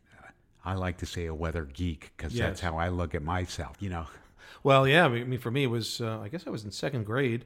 [0.65, 2.47] I like to say a weather geek because Yes.
[2.47, 3.77] that's how I look at myself.
[3.79, 4.05] You know,
[4.63, 7.05] Well, yeah, I mean, for me, it was, uh, I guess I was in second
[7.05, 7.45] grade,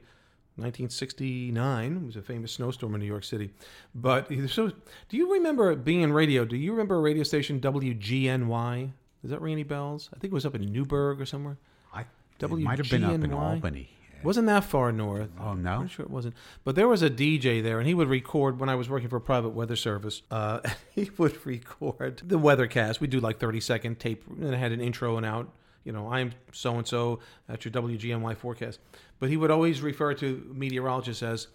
[0.56, 1.96] 1969.
[1.96, 3.50] It was a famous snowstorm in New York City.
[3.94, 4.72] But, so,
[5.08, 6.44] do you remember being in radio?
[6.44, 8.90] Do you remember a radio station, WGNY?
[9.22, 10.10] Does that ring any bells?
[10.14, 11.56] I think it was up in Newburgh or somewhere.
[11.92, 12.04] I
[12.40, 13.88] it might have been up in Albany.
[14.24, 15.28] Wasn't that far north.
[15.38, 15.80] Oh, no?
[15.80, 16.34] I'm sure it wasn't.
[16.64, 19.16] But there was a DJ there, and he would record when I was working for
[19.16, 20.22] a private weather service.
[20.30, 20.60] Uh,
[20.94, 23.00] he would record the weathercast.
[23.00, 25.50] We do like 30 second tape, and it had an intro and out.
[25.84, 27.20] You know, I'm so and so.
[27.48, 28.80] at your WGNY forecast.
[29.18, 31.48] But he would always refer to meteorologists as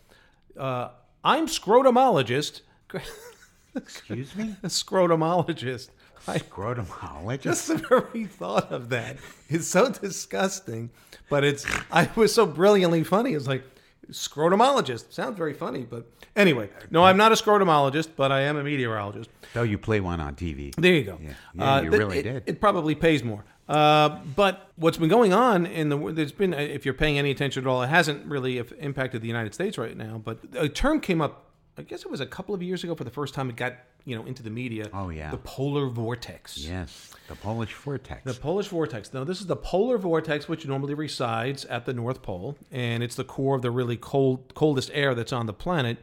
[0.55, 0.89] uh,
[1.23, 2.61] I'm scrotumologist.
[3.75, 4.55] Excuse me?
[4.63, 5.89] scrotumologist.
[6.27, 7.41] I, Scrotumologist?
[7.41, 9.17] just the very thought of that
[9.49, 10.89] is so disgusting,
[11.29, 13.33] but it's I was so brilliantly funny.
[13.33, 13.63] It's like
[14.11, 16.05] scrotumologist sounds very funny, but
[16.35, 19.29] anyway, no, I'm not a scrotumologist, but I am a meteorologist.
[19.53, 20.73] Though you play one on TV.
[20.75, 21.19] There you go.
[21.21, 22.43] Yeah, uh, yeah, you th- really it, did.
[22.45, 23.45] It probably pays more.
[23.67, 27.29] Uh, but what's been going on in the there's been uh, if you're paying any
[27.29, 30.19] attention at all, it hasn't really uh, impacted the United States right now.
[30.23, 31.45] But a term came up.
[31.79, 33.73] I guess it was a couple of years ago for the first time it got
[34.03, 34.89] you know into the media.
[34.93, 35.31] Oh, yeah.
[35.31, 36.57] the polar vortex.
[36.57, 38.23] Yes, the Polish vortex.
[38.25, 39.13] The Polish vortex.
[39.13, 43.15] Now, this is the polar vortex, which normally resides at the North Pole, and it's
[43.15, 45.99] the core of the really cold, coldest air that's on the planet.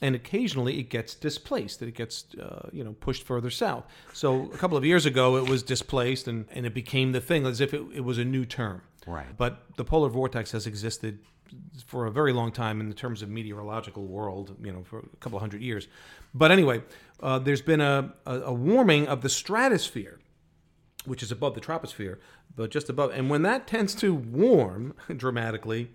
[0.00, 1.82] And occasionally, it gets displaced.
[1.82, 3.84] It gets, uh, you know, pushed further south.
[4.12, 7.46] So a couple of years ago, it was displaced, and, and it became the thing
[7.46, 8.82] as if it, it was a new term.
[9.08, 9.26] Right.
[9.36, 11.18] But the polar vortex has existed
[11.86, 15.16] for a very long time in the terms of meteorological world, you know, for a
[15.20, 15.88] couple hundred years.
[16.34, 16.82] But anyway,
[17.22, 20.18] uh, there's been a, a, a warming of the stratosphere
[21.08, 22.18] which is above the troposphere,
[22.54, 23.10] but just above.
[23.12, 25.90] And when that tends to warm dramatically,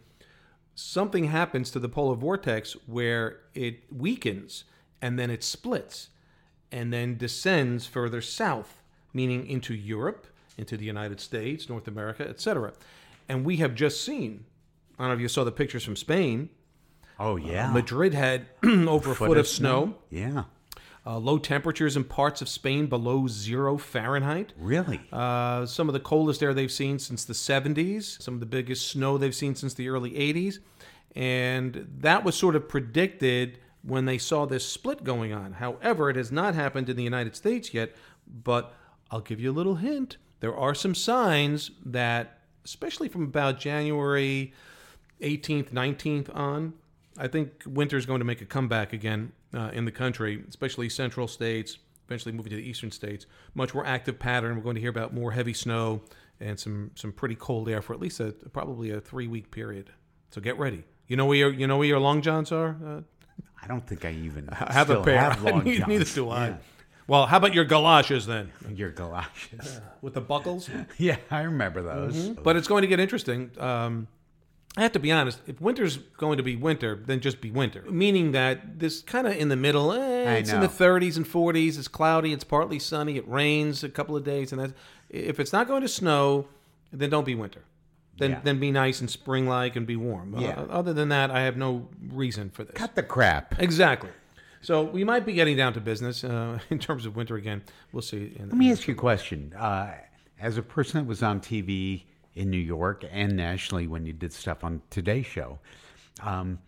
[0.76, 4.64] something happens to the polar vortex where it weakens
[5.02, 6.10] and then it splits
[6.72, 8.82] and then descends further south,
[9.14, 12.74] meaning into Europe, into the United States, North America, etc.
[13.30, 14.46] And we have just seen,
[15.08, 16.50] don't know if you saw the pictures from Spain.
[17.20, 17.72] oh, yeah.
[17.72, 19.96] Madrid had over a foot, of snow.
[20.10, 20.44] Yeah.
[21.06, 24.54] Uh, low temperatures in parts of Spain below zero Fahrenheit.
[24.58, 25.02] Really?
[25.12, 28.88] Uh, some of the coldest air they've seen since the 70s, some of the biggest
[28.88, 30.60] snow they've seen since the early 80s.
[31.16, 35.54] And that was sort of predicted when they saw this split going on.
[35.54, 37.92] However, it has not happened in the United States yet,
[38.26, 38.74] but
[39.12, 40.18] I'll give you a little hint.
[40.40, 44.54] There are some signs that, especially from about January
[45.24, 46.74] 18th, 19th on,
[47.18, 50.90] I think winter is going to make a comeback again uh, in the country, especially
[50.90, 53.26] central states, eventually moving to the eastern states.
[53.56, 54.56] Much more active pattern.
[54.58, 56.02] We're going to hear about more heavy snow
[56.40, 59.92] and some some pretty cold air for at least a probably a three week period.
[60.32, 60.84] So get ready.
[61.08, 62.76] You know where your you know where your long johns are.
[62.86, 63.02] Uh,
[63.62, 65.20] I don't think I even I have a pair.
[65.20, 66.16] have long Neither johns.
[66.16, 66.48] do I.
[66.50, 66.58] Yeah.
[67.06, 69.82] Well, how about your galoshes then, Your galoshes.
[70.02, 70.70] with the buckles?
[70.98, 72.16] yeah, I remember those.
[72.16, 72.42] Mm-hmm.
[72.44, 73.52] But it's going to get interesting.
[73.60, 74.08] Um,
[74.76, 75.40] I have to be honest.
[75.46, 77.84] If winter's going to be winter, then just be winter.
[77.90, 79.92] Meaning that this kind of in the middle.
[79.92, 81.78] Eh, it's in the 30s and 40s.
[81.78, 82.34] It's cloudy.
[82.34, 83.18] It's partly sunny.
[83.18, 84.74] It rains a couple of days, and that's.
[85.10, 86.48] If it's not going to snow,
[86.92, 87.62] then don't be winter.
[88.18, 88.40] Then Yeah.
[88.44, 90.36] then be nice and spring like and be warm.
[90.40, 90.52] Yeah.
[90.60, 92.74] Uh, other than that, I have no reason for this.
[92.76, 93.60] Cut the crap.
[93.60, 94.10] Exactly.
[94.62, 97.62] So we might be getting down to business uh, in terms of winter again.
[97.92, 98.34] We'll see.
[98.40, 99.54] In, Let me ask you a question.
[99.54, 99.94] Uh,
[100.40, 102.04] as a person that was on TV
[102.36, 105.60] in New York and nationally when you did stuff on Today Show,
[106.22, 106.60] um,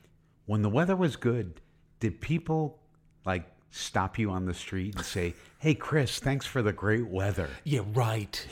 [0.46, 1.62] when the weather was good,
[2.00, 2.80] did people
[3.26, 7.50] like stop you on the street and say, "Hey, Chris, thanks for the great weather"?
[7.64, 8.46] Yeah, right.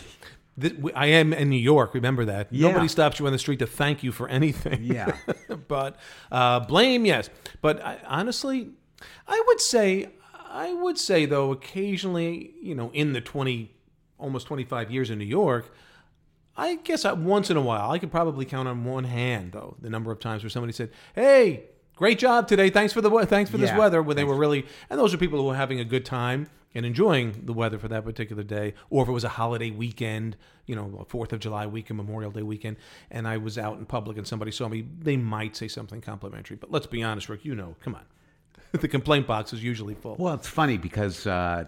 [0.93, 1.93] I am in New York.
[1.95, 2.47] Remember that.
[2.51, 2.67] Yeah.
[2.67, 4.83] Nobody stops you on the street to thank you for anything.
[4.83, 5.15] Yeah.
[5.67, 5.97] but
[6.31, 7.29] uh, blame, yes.
[7.61, 8.69] But I, honestly,
[9.27, 10.09] I would say,
[10.45, 13.71] I would say though, occasionally, you know, in the twenty,
[14.19, 15.73] almost twenty-five years in New York,
[16.55, 19.75] I guess I, once in a while, I could probably count on one hand though
[19.81, 22.71] the number of times where somebody said, "Hey." Great job today.
[22.71, 24.01] Thanks for the thanks for this weather.
[24.01, 26.87] When they were really, and those are people who were having a good time and
[26.87, 30.35] enjoying the weather for that particular day, or if it was a holiday weekend,
[30.65, 32.77] you know, Fourth of July weekend, Memorial Day weekend,
[33.11, 36.57] and I was out in public and somebody saw me, they might say something complimentary.
[36.57, 38.01] But let's be honest, Rick, you know, come on,
[38.71, 40.15] the complaint box is usually full.
[40.17, 41.65] Well, it's funny because uh,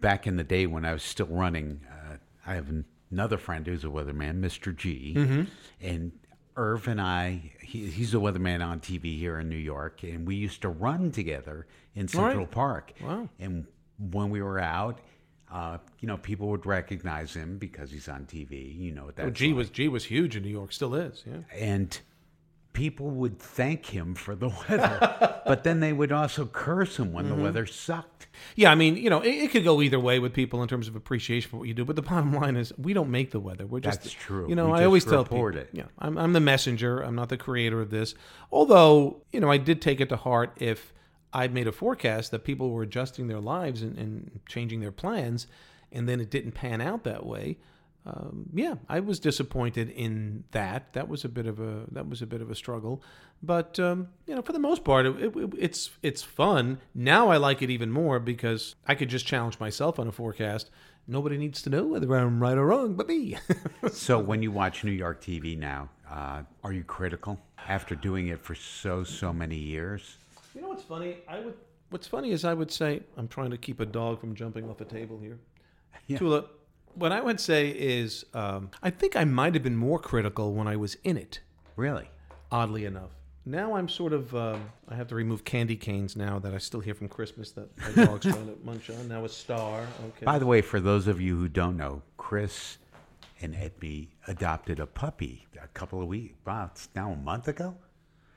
[0.00, 2.84] back in the day when I was still running, uh, I have an-
[3.16, 4.76] another friend who's a weatherman, Mr.
[4.76, 5.14] G.
[5.16, 5.42] Mm-hmm.
[5.80, 6.12] And
[6.54, 10.36] Irv and I, he, he's a weatherman on TV here in New York, and we
[10.36, 12.28] used to run together in All right.
[12.28, 12.92] Central Park.
[13.02, 13.30] Wow.
[13.38, 13.66] And
[13.98, 14.98] when we were out,
[15.50, 18.78] uh, you know, people would recognize him because he's on TV.
[18.78, 21.24] You know what that's Oh, G was G was huge in New York, still is.
[21.26, 21.38] Yeah.
[21.54, 21.98] and
[22.76, 27.24] people would thank him for the weather, but then they would also curse him when
[27.24, 27.36] Mm-hmm.
[27.38, 28.26] the weather sucked.
[28.54, 30.86] Yeah, I mean, you know, it, it could go either way with people in terms
[30.86, 31.86] of appreciation for what you do.
[31.86, 33.66] But the bottom line is, we don't make the weather.
[33.66, 34.46] We're just That's true.
[34.48, 35.70] You know, We I always tell people, it.
[35.72, 37.00] yeah, I'm, I'm the messenger.
[37.00, 38.14] I'm not the creator of this.
[38.52, 40.92] Although, you know, I did take it to heart if
[41.32, 45.46] I'd made a forecast that people were adjusting their lives and, and changing their plans,
[45.90, 47.56] and then it didn't pan out that way.
[48.06, 50.92] Um, yeah, I was disappointed in that.
[50.92, 53.02] That was a bit of a that was a bit of a struggle,
[53.42, 56.78] but um, you know, for the most part, it, it, it's it's fun.
[56.94, 60.70] Now I like it even more because I could just challenge myself on a forecast.
[61.08, 63.38] Nobody needs to know whether I'm right or wrong, but me.
[63.92, 67.38] So when you watch New York TV now, uh, are you critical
[67.68, 70.16] after doing it for so so many years?
[70.54, 71.16] You know what's funny?
[71.28, 71.54] I would.
[71.90, 74.80] What's funny is I would say I'm trying to keep a dog from jumping off
[74.80, 75.38] a table here.
[76.08, 76.18] Yeah.
[76.18, 76.44] Tula,
[76.96, 80.66] what I would say is um, I think I might have been more critical when
[80.66, 81.40] I was in it.
[81.76, 82.10] Really?
[82.50, 83.10] Oddly enough,
[83.44, 84.34] now I'm sort of.
[84.34, 87.68] Um, I have to remove candy canes now that I still hear from Christmas that
[87.96, 89.08] my dog's trying to munch on.
[89.08, 89.80] Now a star.
[90.08, 90.24] Okay.
[90.24, 92.78] By the way, for those of you who don't know, Chris
[93.42, 96.34] and Edme adopted a puppy a couple of weeks.
[96.46, 97.76] Wow, it's now a month ago.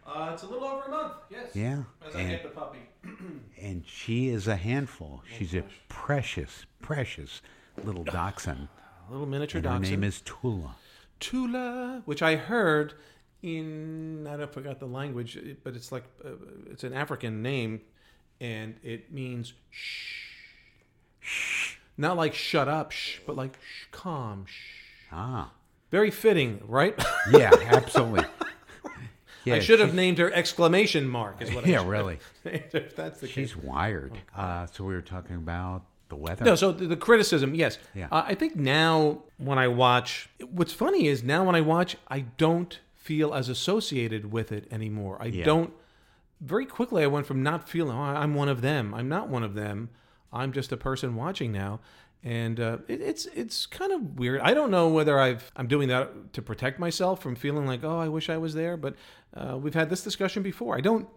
[0.05, 1.13] uh, it's a little over a month.
[1.29, 1.55] Yes.
[1.55, 2.79] Yeah, As I get the puppy.
[3.61, 5.21] and she is a handful.
[5.37, 7.41] She's a precious, precious
[7.85, 8.67] little dachshund.
[9.07, 10.75] A little miniature And her name is Tula.
[11.19, 12.93] Tula, which I heard
[13.41, 16.29] in I don't forgot the language, but it's like uh,
[16.69, 17.81] it's an African name,
[18.41, 20.33] and it means shh,
[21.19, 25.07] shh, not like shut up, shh, but like shh, calm, shh.
[25.11, 25.51] Ah,
[25.89, 26.95] Very fitting, right?
[27.31, 28.25] yeah, absolutely.
[29.45, 31.41] Yeah, I should have named her exclamation mark.
[31.41, 32.19] Is what I Yeah, have really.
[32.45, 33.33] named her, if that's the case.
[33.49, 34.17] She's wired.
[34.35, 36.43] Uh, so we were talking about the weather.
[36.43, 37.77] No, so the, the criticism, yes.
[37.95, 38.07] Yeah.
[38.11, 42.21] Uh, I think now when I watch, what's funny is now when I watch, I
[42.37, 45.17] don't feel as associated with it anymore.
[45.21, 45.45] I Yeah.
[45.45, 45.73] don't.
[46.41, 48.93] Very quickly, I went from not feeling, oh, I'm one of them.
[48.93, 49.89] I'm not one of them.
[50.31, 51.79] I'm just a person watching now,
[52.23, 54.41] and uh, it, it's it's kind of weird.
[54.41, 57.99] I don't know whether I've I'm doing that to protect myself from feeling like, oh,
[57.99, 58.77] I wish I was there.
[58.77, 58.95] But
[59.33, 60.77] uh, we've had this discussion before.
[60.77, 61.09] I don't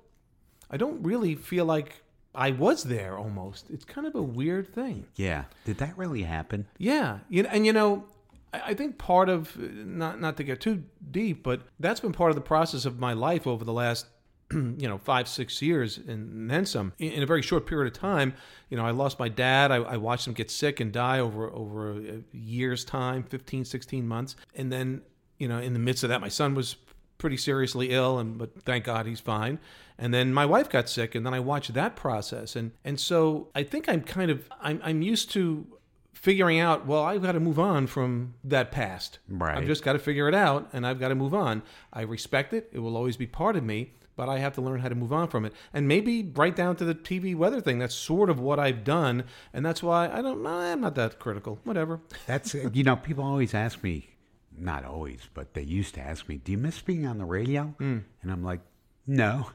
[0.71, 2.02] I don't really feel like
[2.35, 3.19] I was there.
[3.19, 5.07] Almost, it's kind of a weird thing.
[5.17, 5.45] yeah.
[5.65, 6.67] Did that really happen?
[6.79, 8.05] Yeah, you know, and you know,
[8.53, 12.35] I think part of not not to get too deep, but that's been part of
[12.35, 14.07] the process of my life over the last
[14.53, 17.99] you know five six years and then some in in a very short period of
[17.99, 18.35] time
[18.69, 21.51] you know i lost my dad i, I watched him get sick and die over
[21.51, 25.03] over a year's time 15 16 months and then
[25.39, 26.77] you know in the midst of that my son was
[27.17, 29.59] pretty seriously ill and but thank god he's fine
[30.03, 32.57] and then my wife got sick and then i watched that process.
[32.57, 35.67] And and so i think i'm kind of i'm, I'm used to
[36.13, 39.21] figuring out well i've got to move on from that past.
[39.29, 39.57] Right.
[39.57, 41.63] i've just got to figure it out and i've got to move on.
[41.93, 42.69] I respect it.
[42.73, 45.13] It will always be part of me but i have to learn how to move
[45.13, 45.53] on from it.
[45.73, 49.25] And maybe right down to the tv weather thing that's sort of what i've done
[49.55, 51.61] and that's why i don't i'm not that critical.
[51.65, 52.01] Whatever.
[52.27, 54.11] That's uh, you know people always ask me,
[54.59, 57.75] not always, but they used to ask me, "Do you miss being on the radio?"
[57.81, 58.03] Mm.
[58.21, 58.61] And I'm like,
[59.07, 59.47] "No,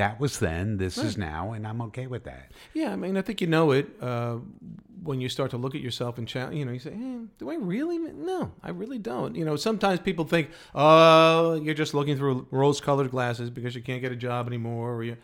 [0.00, 0.76] that was then.
[0.78, 3.70] This is now, and I'm okay with that." Yeah, I mean, I think you know
[3.72, 4.36] it uh,
[5.02, 7.50] when you start to look at yourself and cha- you know, you say, eh, "Do
[7.50, 9.34] I really?" No, I really don't.
[9.34, 14.02] You know, sometimes people think, "Oh, you're just looking through rose-colored glasses because you can't
[14.02, 15.16] get a job anymore," or you,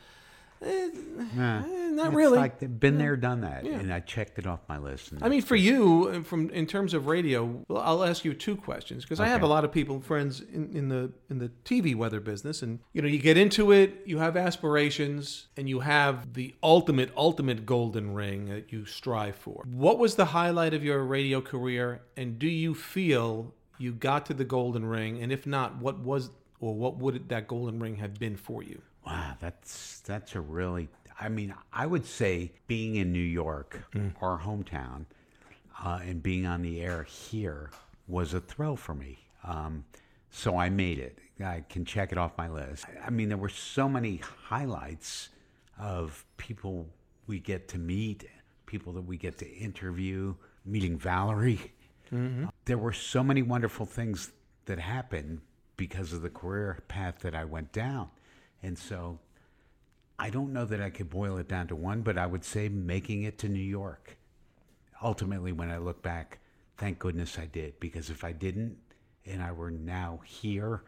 [0.63, 0.89] eh,
[1.35, 1.61] Nah.
[1.61, 2.39] eh, not It's really.
[2.39, 3.79] Like been there, done that, Yeah.
[3.81, 5.13] and I checked it off my list.
[5.13, 8.35] And I mean, for you, uh, from in terms of radio, well, I'll ask you
[8.35, 11.51] two questions because I have a lot of people, friends in, in the in the
[11.65, 15.81] TV weather business, and you know, you get into it, you have aspirations, and you
[15.81, 19.65] have the ultimate, ultimate golden ring that you strive for.
[19.67, 24.35] What was the highlight of your radio career, and do you feel you got to
[24.35, 25.23] the golden ring?
[25.23, 26.31] And if not, what was
[26.61, 28.81] or what would that golden ring have been for you?
[29.07, 30.89] Wow, that's that's a really.
[31.21, 33.85] I mean, I would say being in New York,
[34.21, 35.07] our hometown,
[35.83, 37.71] uh, and being on the air here
[38.09, 39.19] was a thrill for me.
[39.45, 39.85] Um,
[40.31, 41.19] so I made it.
[41.43, 42.85] I can check it off my list.
[43.05, 45.31] I mean, there were so many highlights
[45.79, 46.87] of people
[47.27, 48.25] we get to meet,
[48.67, 51.73] people that we get to interview, meeting Valerie.
[52.67, 54.33] There were so many wonderful things
[54.67, 55.41] that happened
[55.77, 58.09] because of the career path that I went down.
[58.63, 59.19] And so
[60.19, 62.69] I don't know that I could boil it down to one, but I would say
[62.69, 64.17] making it to New York.
[65.03, 66.39] Ultimately, when I look back,
[66.79, 68.79] thank goodness I did, because if I didn't
[69.27, 70.83] and I were now here,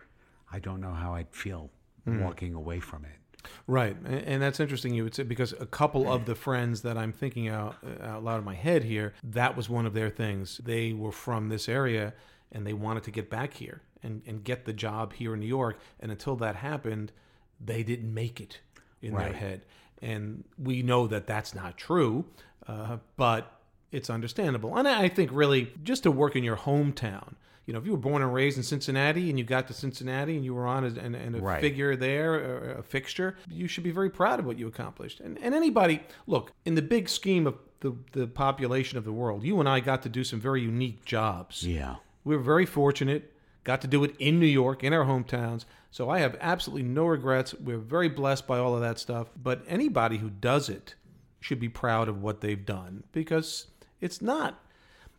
[0.50, 1.70] I don't know how I'd feel
[2.04, 2.22] hmm.
[2.22, 3.18] walking away from it.
[3.66, 4.94] Right, and, and that's interesting.
[4.94, 8.24] You would say because a couple of the friends that I'm thinking out uh, out
[8.24, 10.60] loud in my head here, that was one of their things.
[10.64, 12.14] They were from this area,
[12.50, 15.46] and they wanted to get back here and and get the job here in New
[15.46, 15.78] York.
[16.00, 17.12] And until that happened,
[17.60, 18.60] they didn't make it
[19.02, 19.62] in their head.
[20.02, 22.24] And we know that that's not true,
[22.66, 23.52] uh, but
[23.90, 24.76] it's understandable.
[24.76, 27.34] And I think really just to work in your hometown.
[27.66, 30.36] You know, if you were born and raised in Cincinnati and you got to Cincinnati
[30.36, 31.60] and you were on as, and, and a Right.
[31.60, 35.20] figure there, or a fixture, you should be very proud of what you accomplished.
[35.20, 39.44] And, and anybody, look, in the big scheme of the, the population of the world,
[39.44, 41.62] you and I got to do some very unique jobs.
[41.66, 41.96] Yeah.
[42.24, 43.34] We were very fortunate,
[43.68, 45.66] got to do it in New York, in our hometowns.
[45.90, 47.52] So I have absolutely no regrets.
[47.52, 49.28] We're very blessed by all of that stuff.
[49.36, 50.94] But anybody who does it
[51.38, 53.66] should be proud of what they've done because
[54.00, 54.64] it's not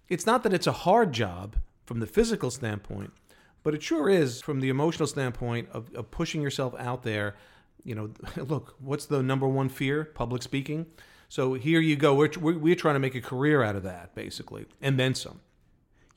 [0.07, 3.13] it's not that it's a hard job from the physical standpoint,
[3.61, 7.35] but it sure is from the emotional standpoint of, of pushing yourself out there
[7.83, 8.09] you know,
[8.43, 10.05] look, what's the number one fear?
[10.05, 10.87] Public speaking.
[11.27, 12.15] So here you go.
[12.15, 15.41] We're, we're, we're trying to make a career out of that, basically, and then some.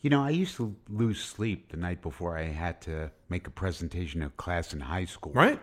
[0.03, 3.51] You know, I used to lose sleep the night before I had to make a
[3.51, 5.33] presentation to class in high school.
[5.33, 5.61] Right?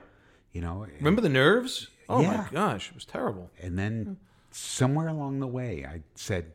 [0.53, 1.87] You know, Remember the nerves?
[2.07, 2.37] Oh Yeah.
[2.37, 3.51] my gosh, it was terrible.
[3.61, 4.17] and then
[4.51, 6.53] somewhere along the way, I said,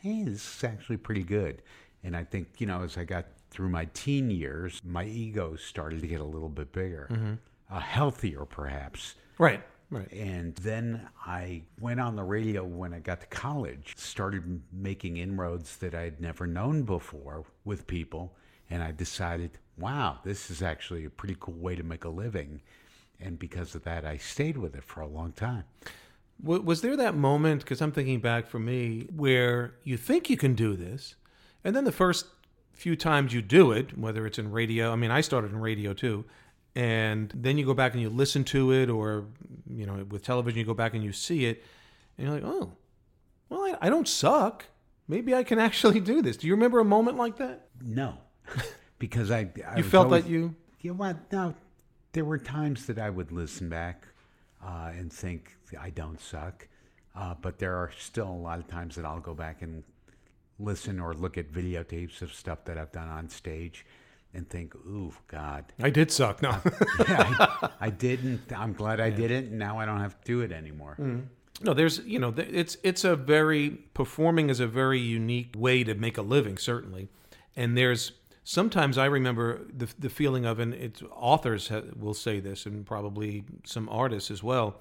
[0.00, 1.62] "Hey, this is actually pretty good."
[2.02, 6.00] And I think you know, as I got through my teen years, my ego started
[6.00, 7.38] to get a little bit bigger,
[7.70, 9.14] uh, healthier perhaps.
[9.38, 9.62] Right.
[9.90, 10.10] Right.
[10.12, 15.76] And then I went on the radio when I got to college, started making inroads
[15.76, 18.34] that I had never known before with people.
[18.68, 22.62] And I decided, wow, this is actually a pretty cool way to make a living.
[23.20, 25.64] And because of that, I stayed with it for a long time.
[26.42, 27.62] Was there that moment?
[27.62, 31.14] Because I'm thinking back for me, where you think you can do this,
[31.64, 32.26] and then the first
[32.74, 34.92] few times you do it, whether it's in radio.
[34.92, 36.26] I mean, I started in radio too,
[36.76, 39.24] and then you go back and you listen to it, or
[39.68, 41.64] you know, with television, you go back and you see it,
[42.18, 42.72] and you're like, oh,
[43.48, 44.66] well, I, I don't suck.
[45.08, 46.36] Maybe I can actually do this.
[46.36, 47.68] Do you remember a moment like that?
[47.82, 48.18] No,
[48.98, 50.54] because I, I You felt always- that you.
[50.82, 51.54] Yeah, well, no,
[52.12, 54.06] there were times that I would listen back
[54.64, 56.68] uh, and think I don't suck,
[57.16, 59.82] uh, but there are still a lot of times that I'll go back and
[60.60, 63.84] listen or look at videotapes of stuff that I've done on stage
[64.36, 66.42] and think, "Ooh, God, I did suck.
[66.42, 66.50] No.
[66.50, 66.60] Uh,
[67.08, 68.52] yeah, I, I didn't.
[68.54, 71.26] I'm glad I did it, and now I don't have to do it anymore." Mm.
[71.62, 75.94] No, there's you know it's it's a very performing is a very unique way to
[75.94, 77.08] make a living certainly,
[77.56, 78.12] and there's
[78.44, 82.84] sometimes I remember the the feeling of and it's authors ha- will say this and
[82.84, 84.76] probably some artists as well,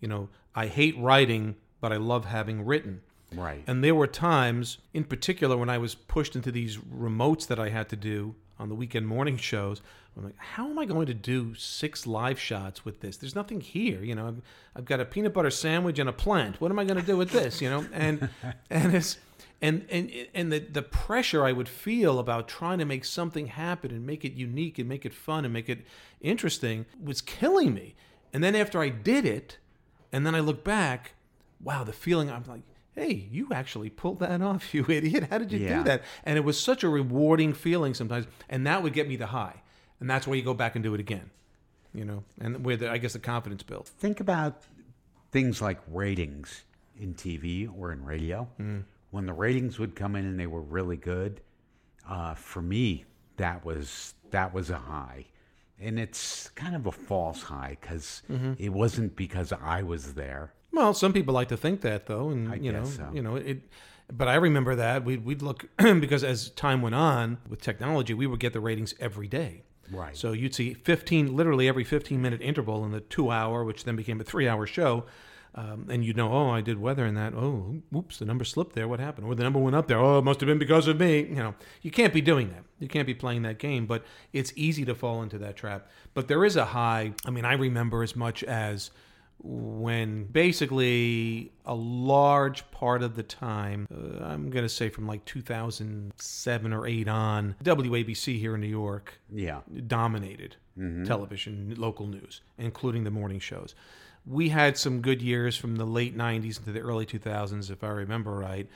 [0.00, 3.02] you know I hate writing but I love having written.
[3.34, 3.62] Right.
[3.66, 7.68] And there were times, in particular, when I was pushed into these remotes that I
[7.68, 9.80] had to do on the weekend morning shows.
[10.16, 13.16] I'm like, how am I going to do six live shots with this?
[13.16, 14.28] There's nothing here, you know.
[14.28, 14.42] I've,
[14.76, 16.60] I've got a peanut butter sandwich and a plant.
[16.60, 17.84] What am I going to do with this, you know?
[17.92, 18.28] And
[18.70, 19.18] and it's
[19.60, 23.90] and and and the the pressure I would feel about trying to make something happen
[23.90, 25.84] and make it unique and make it fun and make it
[26.20, 27.96] interesting was killing me.
[28.32, 29.58] And then after I did it,
[30.12, 31.14] and then I look back,
[31.60, 32.62] wow, the feeling I'm like,
[32.94, 35.28] hey, you actually pulled that off, you idiot.
[35.30, 35.78] How did you Yeah.
[35.78, 36.02] do that?
[36.24, 38.26] And it was such a rewarding feeling sometimes.
[38.48, 39.62] And that would get me the high.
[40.00, 41.30] And that's why you go back and do it again,
[41.94, 43.90] you know, and where the, I guess the confidence builds.
[43.90, 44.62] Think about
[45.30, 46.64] things like ratings
[47.00, 48.48] in TV or in radio.
[49.10, 51.40] When the ratings would come in and they were really good,
[52.08, 53.04] uh, for me,
[53.36, 55.26] that was that was a high,
[55.80, 58.22] and it's kind of a false high because
[58.58, 60.52] it wasn't because I was there.
[60.74, 63.08] Well, some people like to think that though, and I you know, so.
[63.12, 63.62] you know it.
[64.12, 68.26] But I remember that we'd we'd look because as time went on with technology, we
[68.26, 69.62] would get the ratings every day.
[69.90, 70.16] Right.
[70.16, 73.96] So you'd see 15, literally every 15 minute interval in the two hour, which then
[73.96, 75.04] became a three hour show.
[75.56, 77.32] Um, and you'd know, oh, I did weather in that.
[77.32, 78.88] Oh, whoops, the number slipped there.
[78.88, 79.28] What happened?
[79.28, 79.98] Or the number went up there.
[79.98, 81.20] Oh, it must have been because of me.
[81.20, 82.64] You know, you can't be doing that.
[82.80, 83.86] You can't be playing that game.
[83.86, 85.88] But it's easy to fall into that trap.
[86.12, 87.12] But there is a high.
[87.24, 88.90] I mean, I remember as much as
[89.38, 95.24] when basically a large part of the time, uh, I'm going to say from like
[95.26, 99.60] 2007 or 8 on, WABC here in New York Yeah.
[99.86, 100.56] dominated
[101.04, 103.74] television, local news, including the morning shows.
[104.26, 107.88] We had some good years from the late 90s into the early 2000s, if I
[107.88, 108.68] remember right.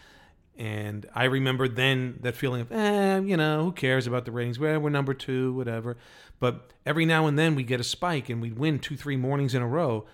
[0.57, 4.59] And I remember then that feeling of, eh, you know, who cares about the ratings?
[4.59, 5.97] Well, we're number two, whatever.
[6.41, 9.55] But every now and then we get a spike and we'd win two, three mornings
[9.55, 10.05] in a row.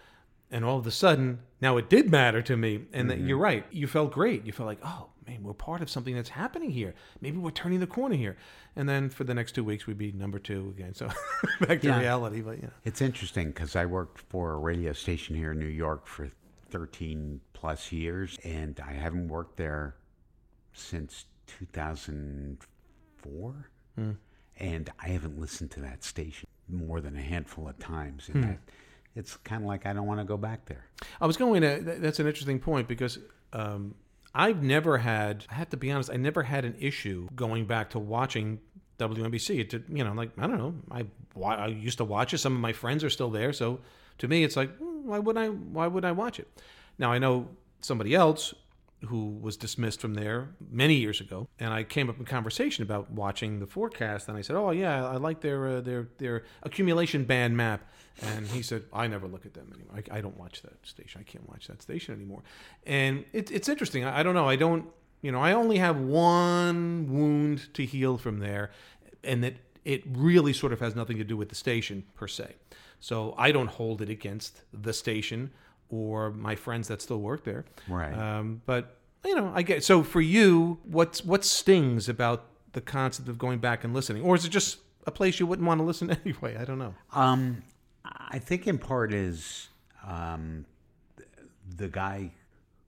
[0.50, 2.82] And all of a sudden, now it did matter to me.
[2.92, 3.28] And that mm-hmm.
[3.28, 3.64] you're right.
[3.70, 4.44] You felt great.
[4.46, 6.94] You felt like, oh, man, we're part of something that's happening here.
[7.20, 8.36] Maybe we're turning the corner here.
[8.76, 10.94] And then for the next two weeks, we'd be number two again.
[10.94, 11.08] So
[11.60, 11.98] back to Yeah.
[11.98, 12.40] reality.
[12.40, 12.68] But yeah.
[12.84, 16.30] It's interesting because I worked for a radio station here in New York for
[16.70, 19.96] 13 plus years, and I haven't worked there
[20.72, 23.70] since 2004.
[23.96, 24.10] Hmm.
[24.56, 28.28] And I haven't listened to that station more than a handful of times.
[28.28, 28.50] And hmm.
[28.50, 28.58] that,
[29.16, 30.84] it's kind of like I don't want to go back there.
[31.20, 31.80] I was going to.
[31.82, 33.18] That's an interesting point because
[33.52, 33.94] um,
[34.34, 35.46] I've never had.
[35.50, 36.10] I have to be honest.
[36.10, 38.60] I never had an issue going back to watching
[38.98, 39.60] WNBC.
[39.60, 40.74] It did, you know, like I don't know.
[40.90, 41.06] I
[41.44, 42.38] I used to watch it.
[42.38, 43.80] Some of my friends are still there, so
[44.18, 45.48] to me, it's like, hmm, why would I?
[45.48, 46.48] Why would I watch it?
[46.98, 47.48] Now I know
[47.80, 48.54] somebody else
[49.04, 53.10] who was dismissed from there many years ago, and I came up in conversation about
[53.10, 57.24] watching the forecast, and I said, "Oh yeah, I like their uh, their their accumulation
[57.24, 57.82] band map."
[58.22, 60.02] And he said, "I never look at them anymore.
[60.10, 61.20] I, I don't watch that station.
[61.20, 62.42] I can't watch that station anymore."
[62.86, 64.04] And it, it's interesting.
[64.04, 64.48] I, I don't know.
[64.48, 64.86] I don't.
[65.22, 68.70] You know, I only have one wound to heal from there,
[69.22, 72.54] and that it really sort of has nothing to do with the station per se.
[73.00, 75.52] So I don't hold it against the station
[75.90, 77.64] or my friends that still work there.
[77.88, 78.12] Right.
[78.12, 83.28] Um, but you know, I get so for you, what's what stings about the concept
[83.28, 85.84] of going back and listening, or is it just a place you wouldn't want to
[85.84, 86.56] listen anyway?
[86.56, 86.94] I don't know.
[87.12, 87.62] Um,
[88.04, 89.68] I think in part is
[90.06, 90.66] um,
[91.76, 92.32] the guy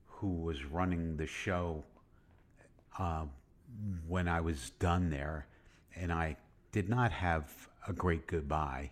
[0.05, 1.83] who was running the show
[2.99, 3.25] uh,
[4.07, 5.47] when I was done there,
[5.95, 6.37] and I
[6.71, 8.91] did not have a great goodbye,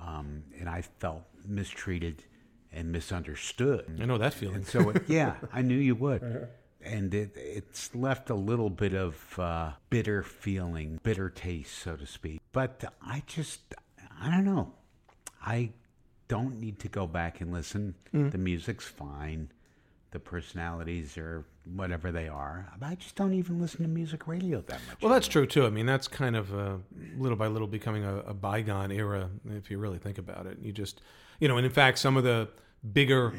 [0.00, 2.24] um, and I felt mistreated
[2.72, 3.98] and misunderstood.
[4.00, 4.56] I know that feeling.
[4.56, 6.48] And so, it, yeah, I knew you would.
[6.82, 12.06] And it, it's left a little bit of uh, bitter feeling, bitter taste, so to
[12.06, 12.40] speak.
[12.52, 13.74] But I just,
[14.20, 14.72] I don't know.
[15.44, 15.70] I
[16.28, 17.94] don't need to go back and listen.
[18.30, 19.50] The music's fine.
[20.10, 21.44] The personalities are
[21.74, 22.68] whatever they are.
[22.80, 25.02] I just don't even listen to music radio that much.
[25.02, 25.66] Well, that's true too.
[25.66, 26.76] I mean, that's kind of uh,
[27.16, 30.58] little by little becoming a, a bygone era, if you really think about it.
[30.60, 31.00] You just,
[31.40, 32.48] you know, and in fact, some of the
[32.92, 33.32] bigger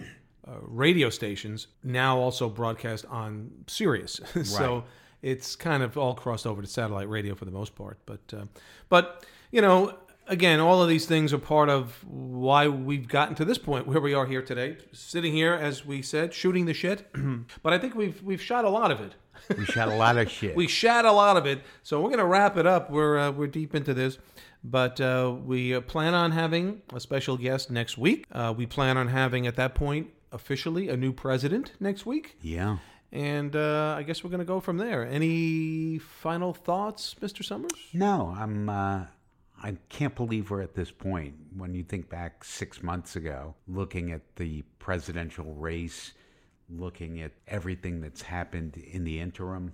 [0.48, 4.84] uh, radio stations now also broadcast on Sirius, so Right.
[5.22, 7.98] it's kind of all crossed over to satellite radio for the most part.
[8.06, 8.46] But, uh,
[8.90, 9.94] but you know,
[10.28, 14.00] again, all of these things are part of why we've gotten to this point where
[14.00, 17.08] we are here today, sitting here, as we said, shooting the shit.
[17.64, 19.14] but I think we've we've shot a lot of it.
[19.58, 20.56] we shot a lot of shit.
[20.56, 22.92] We shat a lot of it, so we're going to wrap it up.
[22.92, 24.18] We're uh, we're deep into this,
[24.64, 28.26] but uh, we uh, plan on having a special guest next week.
[28.32, 32.78] Uh, we plan on having at that point officially a new president next week, yeah.
[33.12, 35.06] and uh, I guess we're going to go from there.
[35.06, 37.44] Any final thoughts, Mr.
[37.44, 37.72] Summers?
[37.94, 39.08] No, I'm.
[39.68, 41.34] I can't believe we're at this point.
[41.58, 46.14] When you think back six months ago, looking at the presidential race,
[46.70, 49.74] looking at everything that's happened in the interim,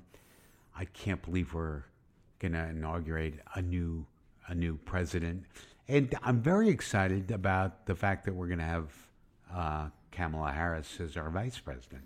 [0.75, 1.83] I can't believe we're
[2.39, 4.07] going to inaugurate a new
[4.47, 5.43] a new president.
[5.87, 8.91] And I'm very excited about the fact that we're going to have
[9.53, 12.03] uh, Kamala Harris as our vice president.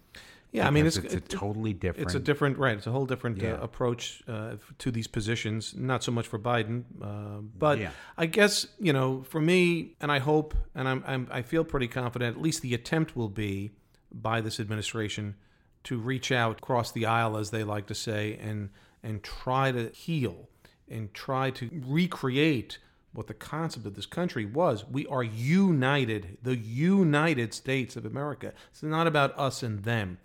[0.51, 2.07] Yeah, I mean, it's it's, a totally different.
[2.07, 2.77] It's a different, right?
[2.77, 3.53] It's a whole different Yeah.
[3.53, 5.75] uh, approach uh, to these positions.
[5.75, 7.91] Not so much for Biden, uh, but Yeah.
[8.17, 11.87] I guess you know, for me, and I hope, and I'm, I'm, I feel pretty
[11.87, 12.37] confident.
[12.37, 13.71] At least the attempt will be
[14.11, 15.35] by this administration
[15.83, 18.69] to reach out across the aisle, as they like to say, and
[19.03, 20.49] and try to heal
[20.89, 22.77] and try to recreate
[23.13, 24.85] what the concept of this country was.
[24.85, 28.53] We are united, the United States of America.
[28.71, 30.19] It's not about us and them.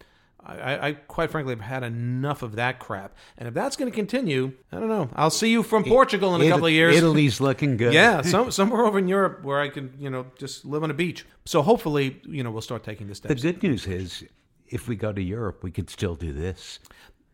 [0.44, 3.14] I, I, quite frankly have had enough of that crap.
[3.38, 5.08] And if that's going to continue, I don't know.
[5.14, 6.96] I'll see you from Portugal in a couple of years.
[6.96, 7.94] Italy's looking good.
[7.94, 10.94] Yeah, some, somewhere over in Europe where I can, you know, just live on a
[10.94, 11.24] beach.
[11.44, 14.24] So hopefully, you know, we'll start taking this the The good news is,
[14.66, 16.80] if we go to Europe, we could still do this.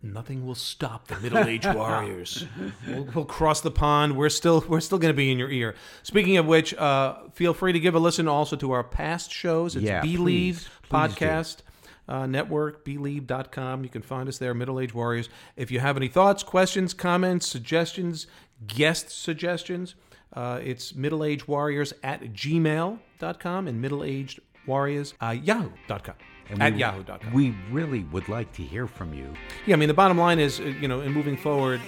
[0.03, 2.47] Nothing will stop the middle-aged warriors.
[2.87, 4.17] We'll, we'll cross the pond.
[4.17, 5.75] We're still we're still going to be in your ear.
[6.05, 9.75] Speaking of which, uh, feel free to give a listen also to our past shows.
[9.75, 11.63] It's Yeah, Bleav please, please do.
[12.09, 13.85] Uh, network, bleav.com.
[13.85, 15.29] You can find us there, Middle Age Warriors.
[15.57, 18.27] If you have any thoughts, questions, comments, suggestions,
[18.67, 19.95] guest suggestions,
[20.33, 26.15] uh, it's middleagewarriors at gmail.com and middleagedwarriors uh, yahoo.com.
[26.61, 27.33] At we, yahoo.com.
[27.33, 29.33] We really would like to hear from you.
[29.67, 31.81] Yeah, I mean, the bottom line is, uh, you know, in moving forward,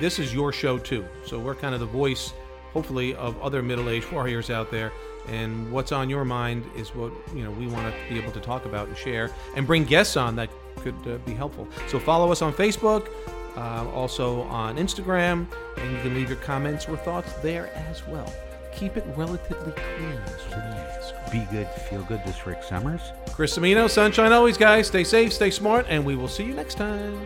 [0.00, 1.04] this is your show too.
[1.26, 2.32] So we're kind of the voice,
[2.72, 4.92] hopefully, of other middle-aged warriors out there.
[5.28, 8.40] And what's on your mind is what you know we want to be able to
[8.40, 10.50] talk about and share, and bring guests on that
[10.80, 11.68] could uh, be helpful.
[11.88, 13.08] So follow us on Facebook,
[13.56, 15.46] uh, also on Instagram,
[15.76, 18.32] and you can leave your comments or thoughts there as well.
[18.74, 21.12] Keep it relatively clean, please.
[21.30, 22.22] Be good, feel good.
[22.26, 23.00] This Rick Summers.
[23.30, 24.88] Chris Cimino, sunshine always, guys.
[24.88, 27.24] Stay safe, stay smart, and we will see you next time.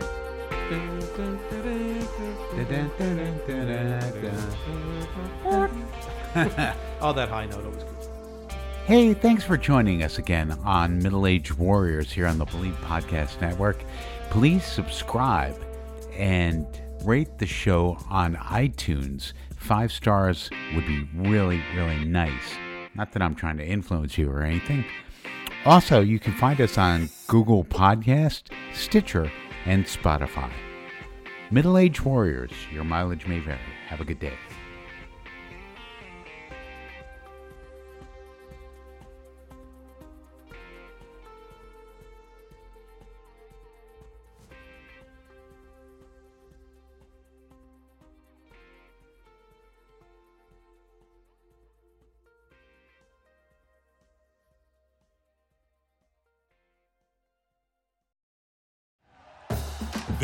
[7.01, 8.57] Oh, that high note always good.
[8.84, 13.41] Hey, thanks for joining us again on Middle Age Warriors here on the Bleav Podcast
[13.41, 13.82] Network.
[14.30, 15.57] Please subscribe
[16.12, 16.66] and
[17.05, 19.32] rate the show on iTunes.
[19.57, 22.57] Five stars would be really, really nice.
[22.95, 24.84] Not that I'm trying to influence you or anything.
[25.64, 29.32] Also, you can find us on Google Podcast, Stitcher,
[29.64, 30.51] and Spotify.
[31.51, 33.59] Middle Age Warriors, your mileage may vary.
[33.89, 34.34] Have a good day.